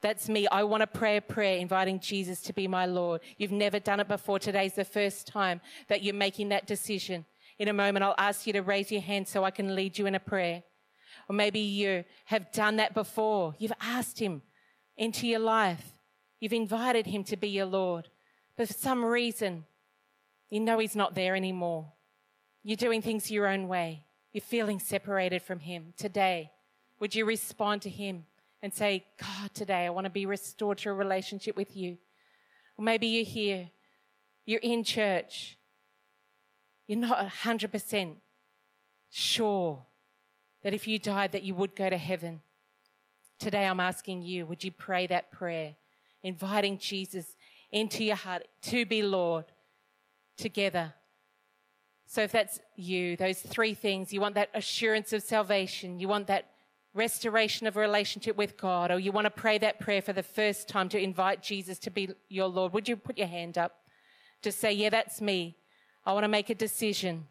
that's 0.00 0.28
me. 0.28 0.48
I 0.48 0.64
want 0.64 0.80
to 0.80 0.86
pray 0.88 1.16
a 1.16 1.22
prayer 1.22 1.58
inviting 1.58 2.00
Jesus 2.00 2.42
to 2.42 2.52
be 2.52 2.66
my 2.66 2.86
Lord. 2.86 3.20
You've 3.38 3.52
never 3.52 3.78
done 3.78 4.00
it 4.00 4.08
before. 4.08 4.40
Today's 4.40 4.74
the 4.74 4.84
first 4.84 5.28
time 5.28 5.60
that 5.88 6.02
you're 6.02 6.14
making 6.14 6.48
that 6.48 6.66
decision. 6.66 7.24
In 7.58 7.68
a 7.68 7.72
moment, 7.72 8.04
I'll 8.04 8.14
ask 8.18 8.46
you 8.46 8.52
to 8.54 8.62
raise 8.62 8.90
your 8.90 9.02
hand 9.02 9.28
so 9.28 9.44
I 9.44 9.50
can 9.50 9.74
lead 9.74 9.98
you 9.98 10.06
in 10.06 10.14
a 10.14 10.20
prayer. 10.20 10.62
Or 11.28 11.34
maybe 11.34 11.60
you 11.60 12.04
have 12.26 12.52
done 12.52 12.76
that 12.76 12.94
before. 12.94 13.54
You've 13.58 13.72
asked 13.80 14.18
Him 14.18 14.42
into 14.96 15.26
your 15.26 15.40
life. 15.40 15.92
You've 16.40 16.52
invited 16.52 17.06
Him 17.06 17.24
to 17.24 17.36
be 17.36 17.48
your 17.48 17.66
Lord. 17.66 18.08
But 18.56 18.68
for 18.68 18.74
some 18.74 19.04
reason, 19.04 19.64
you 20.50 20.60
know 20.60 20.78
He's 20.78 20.96
not 20.96 21.14
there 21.14 21.36
anymore. 21.36 21.92
You're 22.64 22.76
doing 22.76 23.02
things 23.02 23.30
your 23.30 23.46
own 23.46 23.68
way. 23.68 24.04
You're 24.32 24.42
feeling 24.42 24.78
separated 24.78 25.42
from 25.42 25.60
Him. 25.60 25.94
Today, 25.96 26.50
would 27.00 27.14
you 27.14 27.24
respond 27.24 27.82
to 27.82 27.90
Him 27.90 28.24
and 28.62 28.72
say, 28.72 29.04
God, 29.20 29.52
today 29.54 29.86
I 29.86 29.90
want 29.90 30.04
to 30.04 30.10
be 30.10 30.26
restored 30.26 30.78
to 30.78 30.90
a 30.90 30.94
relationship 30.94 31.56
with 31.56 31.76
you? 31.76 31.98
Or 32.76 32.84
maybe 32.84 33.06
you're 33.08 33.24
here, 33.24 33.70
you're 34.46 34.60
in 34.60 34.84
church, 34.84 35.58
you're 36.86 36.98
not 36.98 37.28
100% 37.28 38.16
sure 39.10 39.82
that 40.62 40.74
if 40.74 40.86
you 40.86 40.98
died 40.98 41.32
that 41.32 41.42
you 41.42 41.54
would 41.54 41.74
go 41.74 41.88
to 41.90 41.96
heaven. 41.96 42.40
Today 43.38 43.66
I'm 43.66 43.80
asking 43.80 44.22
you, 44.22 44.46
would 44.46 44.62
you 44.62 44.70
pray 44.70 45.06
that 45.08 45.32
prayer, 45.32 45.74
inviting 46.22 46.78
Jesus 46.78 47.36
into 47.70 48.04
your 48.04 48.16
heart 48.16 48.46
to 48.62 48.86
be 48.86 49.02
Lord, 49.02 49.46
together. 50.36 50.94
So 52.06 52.22
if 52.22 52.32
that's 52.32 52.60
you, 52.76 53.16
those 53.16 53.40
three 53.40 53.74
things, 53.74 54.12
you 54.12 54.20
want 54.20 54.34
that 54.34 54.50
assurance 54.54 55.12
of 55.12 55.22
salvation, 55.22 55.98
you 55.98 56.08
want 56.08 56.26
that 56.26 56.50
restoration 56.94 57.66
of 57.66 57.76
a 57.76 57.80
relationship 57.80 58.36
with 58.36 58.56
God, 58.56 58.90
or 58.90 58.98
you 58.98 59.12
want 59.12 59.24
to 59.24 59.30
pray 59.30 59.56
that 59.58 59.80
prayer 59.80 60.02
for 60.02 60.12
the 60.12 60.22
first 60.22 60.68
time 60.68 60.88
to 60.90 60.98
invite 60.98 61.42
Jesus 61.42 61.78
to 61.80 61.90
be 61.90 62.10
your 62.28 62.48
Lord, 62.48 62.72
would 62.74 62.88
you 62.88 62.96
put 62.96 63.16
your 63.16 63.28
hand 63.28 63.56
up? 63.56 63.82
to 64.42 64.52
say, 64.52 64.72
Yeah, 64.72 64.90
that's 64.90 65.20
me. 65.20 65.56
I 66.04 66.12
want 66.12 66.24
to 66.24 66.28
make 66.28 66.50
a 66.50 66.54
decision. 66.54 67.26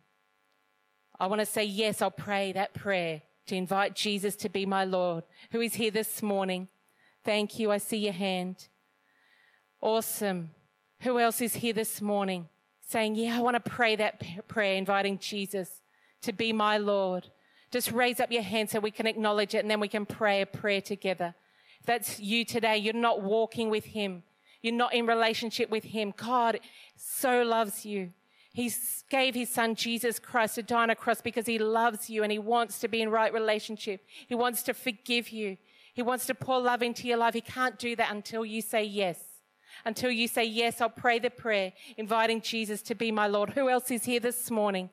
I 1.19 1.27
want 1.27 1.39
to 1.39 1.45
say, 1.45 1.63
Yes, 1.63 2.01
I'll 2.01 2.11
pray 2.11 2.51
that 2.53 2.73
prayer 2.73 3.21
to 3.47 3.55
invite 3.55 3.95
Jesus 3.95 4.35
to 4.37 4.49
be 4.49 4.65
my 4.65 4.85
Lord. 4.85 5.23
Who 5.51 5.61
is 5.61 5.75
here 5.75 5.91
this 5.91 6.23
morning? 6.23 6.67
Thank 7.23 7.59
you. 7.59 7.71
I 7.71 7.77
see 7.77 7.97
your 7.97 8.13
hand. 8.13 8.67
Awesome. 9.81 10.51
Who 11.01 11.19
else 11.19 11.41
is 11.41 11.55
here 11.55 11.73
this 11.73 12.01
morning 12.01 12.47
saying, 12.87 13.15
Yeah, 13.15 13.37
I 13.37 13.41
want 13.41 13.63
to 13.63 13.69
pray 13.69 13.95
that 13.95 14.47
prayer, 14.47 14.75
inviting 14.75 15.19
Jesus 15.19 15.81
to 16.21 16.31
be 16.31 16.53
my 16.53 16.77
Lord? 16.77 17.27
Just 17.71 17.91
raise 17.91 18.19
up 18.19 18.31
your 18.31 18.41
hand 18.41 18.69
so 18.69 18.79
we 18.79 18.91
can 18.91 19.07
acknowledge 19.07 19.55
it 19.55 19.59
and 19.59 19.71
then 19.71 19.79
we 19.79 19.87
can 19.87 20.05
pray 20.05 20.41
a 20.41 20.45
prayer 20.45 20.81
together. 20.81 21.33
If 21.79 21.85
that's 21.85 22.19
you 22.19 22.45
today, 22.45 22.77
you're 22.77 22.93
not 22.93 23.21
walking 23.21 23.69
with 23.69 23.85
Him, 23.85 24.23
you're 24.61 24.73
not 24.73 24.93
in 24.93 25.05
relationship 25.05 25.69
with 25.69 25.85
Him. 25.85 26.13
God 26.15 26.59
so 26.95 27.41
loves 27.43 27.85
you. 27.85 28.11
He 28.53 28.71
gave 29.09 29.33
his 29.33 29.49
son 29.49 29.75
Jesus 29.75 30.19
Christ 30.19 30.55
to 30.55 30.63
die 30.63 30.83
on 30.83 30.89
a 30.89 30.95
cross 30.95 31.21
because 31.21 31.45
he 31.45 31.57
loves 31.57 32.09
you 32.09 32.23
and 32.23 32.31
he 32.31 32.39
wants 32.39 32.79
to 32.79 32.87
be 32.87 33.01
in 33.01 33.09
right 33.09 33.33
relationship. 33.33 34.01
He 34.27 34.35
wants 34.35 34.61
to 34.63 34.73
forgive 34.73 35.29
you. 35.29 35.57
He 35.93 36.01
wants 36.01 36.25
to 36.25 36.35
pour 36.35 36.59
love 36.59 36.83
into 36.83 37.07
your 37.07 37.17
life. 37.17 37.33
He 37.33 37.41
can't 37.41 37.79
do 37.79 37.95
that 37.95 38.11
until 38.11 38.45
you 38.45 38.61
say 38.61 38.83
yes. 38.83 39.19
Until 39.85 40.11
you 40.11 40.27
say 40.27 40.43
yes, 40.43 40.81
I'll 40.81 40.89
pray 40.89 41.17
the 41.17 41.29
prayer, 41.29 41.71
inviting 41.97 42.41
Jesus 42.41 42.81
to 42.83 42.95
be 42.95 43.11
my 43.11 43.27
Lord. 43.27 43.51
Who 43.51 43.69
else 43.69 43.89
is 43.89 44.03
here 44.03 44.19
this 44.19 44.51
morning? 44.51 44.89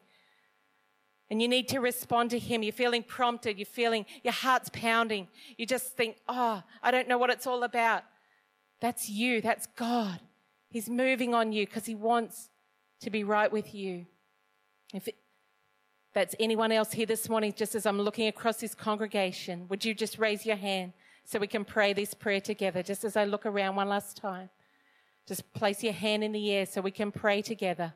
And 1.31 1.43
you 1.43 1.49
need 1.49 1.69
to 1.69 1.81
respond 1.81 2.31
to 2.31 2.39
him. 2.39 2.63
You're 2.63 2.73
feeling 2.73 3.03
prompted. 3.03 3.59
You're 3.59 3.67
feeling 3.67 4.07
your 4.23 4.33
heart's 4.33 4.71
pounding. 4.73 5.29
You 5.57 5.67
just 5.67 5.97
think, 5.97 6.17
oh, 6.29 6.63
I 6.83 6.91
don't 6.91 7.09
know 7.09 7.19
what 7.19 7.31
it's 7.31 7.47
all 7.47 7.65
about. 7.65 8.05
That's 8.81 9.11
you. 9.11 9.41
That's 9.41 9.67
God. 9.77 10.21
He's 10.71 10.89
moving 10.89 11.35
on 11.35 11.53
you 11.53 11.67
because 11.67 11.87
he 11.87 11.95
wants 11.95 12.49
to 13.01 13.11
be 13.11 13.25
right 13.25 13.51
with 13.51 13.75
you. 13.75 14.07
If 14.93 15.09
it, 15.09 15.17
that's 16.15 16.35
anyone 16.41 16.73
else 16.73 16.93
here 16.93 17.07
this 17.07 17.29
morning, 17.29 17.53
just 17.57 17.75
as 17.75 17.87
I'm 17.87 18.01
looking 18.01 18.29
across 18.29 18.57
this 18.57 18.75
congregation, 18.75 19.67
would 19.69 19.85
you 19.85 19.95
just 19.95 20.19
raise 20.19 20.47
your 20.47 20.57
hand 20.57 20.93
so 21.25 21.39
we 21.39 21.47
can 21.47 21.65
pray 21.65 21.93
this 21.93 22.15
prayer 22.15 22.41
together? 22.41 22.83
Just 22.83 23.05
as 23.05 23.17
I 23.17 23.25
look 23.25 23.47
around 23.47 23.77
one 23.77 23.89
last 23.89 24.17
time, 24.17 24.49
just 25.27 25.53
place 25.53 25.83
your 25.83 25.93
hand 25.93 26.25
in 26.25 26.33
the 26.33 26.51
air 26.51 26.67
so 26.67 26.81
we 26.81 26.91
can 26.91 27.13
pray 27.13 27.43
together. 27.43 27.93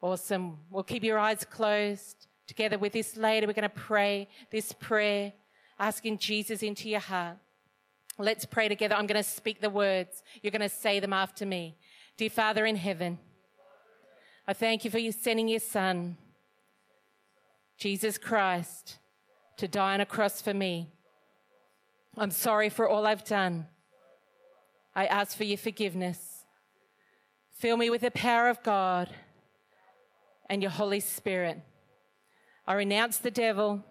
Awesome. 0.00 0.58
We'll 0.70 0.84
keep 0.84 1.02
your 1.02 1.18
eyes 1.18 1.44
closed. 1.44 2.28
Together 2.46 2.78
with 2.78 2.92
this 2.92 3.16
lady, 3.16 3.46
we're 3.46 3.52
going 3.52 3.62
to 3.64 3.68
pray 3.68 4.28
this 4.50 4.72
prayer, 4.72 5.32
asking 5.78 6.18
Jesus 6.18 6.62
into 6.62 6.88
your 6.88 7.00
heart. 7.00 7.36
Let's 8.16 8.46
pray 8.46 8.68
together. 8.68 8.94
I'm 8.94 9.06
going 9.06 9.22
to 9.22 9.28
speak 9.28 9.60
the 9.60 9.70
words. 9.70 10.22
You're 10.40 10.50
going 10.50 10.62
to 10.62 10.68
say 10.68 10.98
them 10.98 11.12
after 11.12 11.44
me. 11.44 11.76
Dear 12.18 12.30
Father 12.30 12.66
in 12.66 12.74
heaven, 12.74 13.20
I 14.44 14.52
thank 14.52 14.84
you 14.84 14.90
for 14.90 14.98
you 14.98 15.12
sending 15.12 15.46
your 15.46 15.60
Son, 15.60 16.16
Jesus 17.76 18.18
Christ, 18.18 18.98
to 19.56 19.68
die 19.68 19.94
on 19.94 20.00
a 20.00 20.04
cross 20.04 20.42
for 20.42 20.52
me. 20.52 20.88
I'm 22.16 22.32
sorry 22.32 22.70
for 22.70 22.88
all 22.88 23.06
I've 23.06 23.22
done. 23.22 23.68
I 24.96 25.06
ask 25.06 25.36
for 25.36 25.44
your 25.44 25.58
forgiveness. 25.58 26.44
Fill 27.52 27.76
me 27.76 27.88
with 27.88 28.00
the 28.00 28.10
power 28.10 28.48
of 28.48 28.64
God 28.64 29.08
and 30.50 30.60
your 30.60 30.72
Holy 30.72 30.98
Spirit. 30.98 31.60
I 32.66 32.72
renounce 32.72 33.18
the 33.18 33.30
devil 33.30 33.84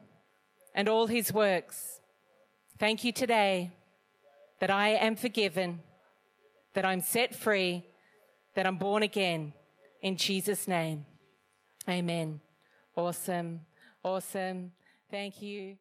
and 0.75 0.89
all 0.89 1.07
his 1.07 1.31
works. 1.31 2.01
Thank 2.77 3.05
you 3.05 3.13
today 3.13 3.71
that 4.59 4.69
I 4.69 4.89
am 4.89 5.15
forgiven, 5.15 5.79
that 6.73 6.83
I'm 6.83 6.99
set 6.99 7.33
free 7.33 7.85
that 8.57 8.65
I'm 8.65 8.77
born 8.77 9.03
again 9.03 9.53
in 10.01 10.17
Jesus' 10.17 10.67
name. 10.67 11.05
Amen. 11.87 12.41
Awesome. 12.95 13.61
Awesome. 14.03 14.71
Thank 15.11 15.43
you. 15.43 15.77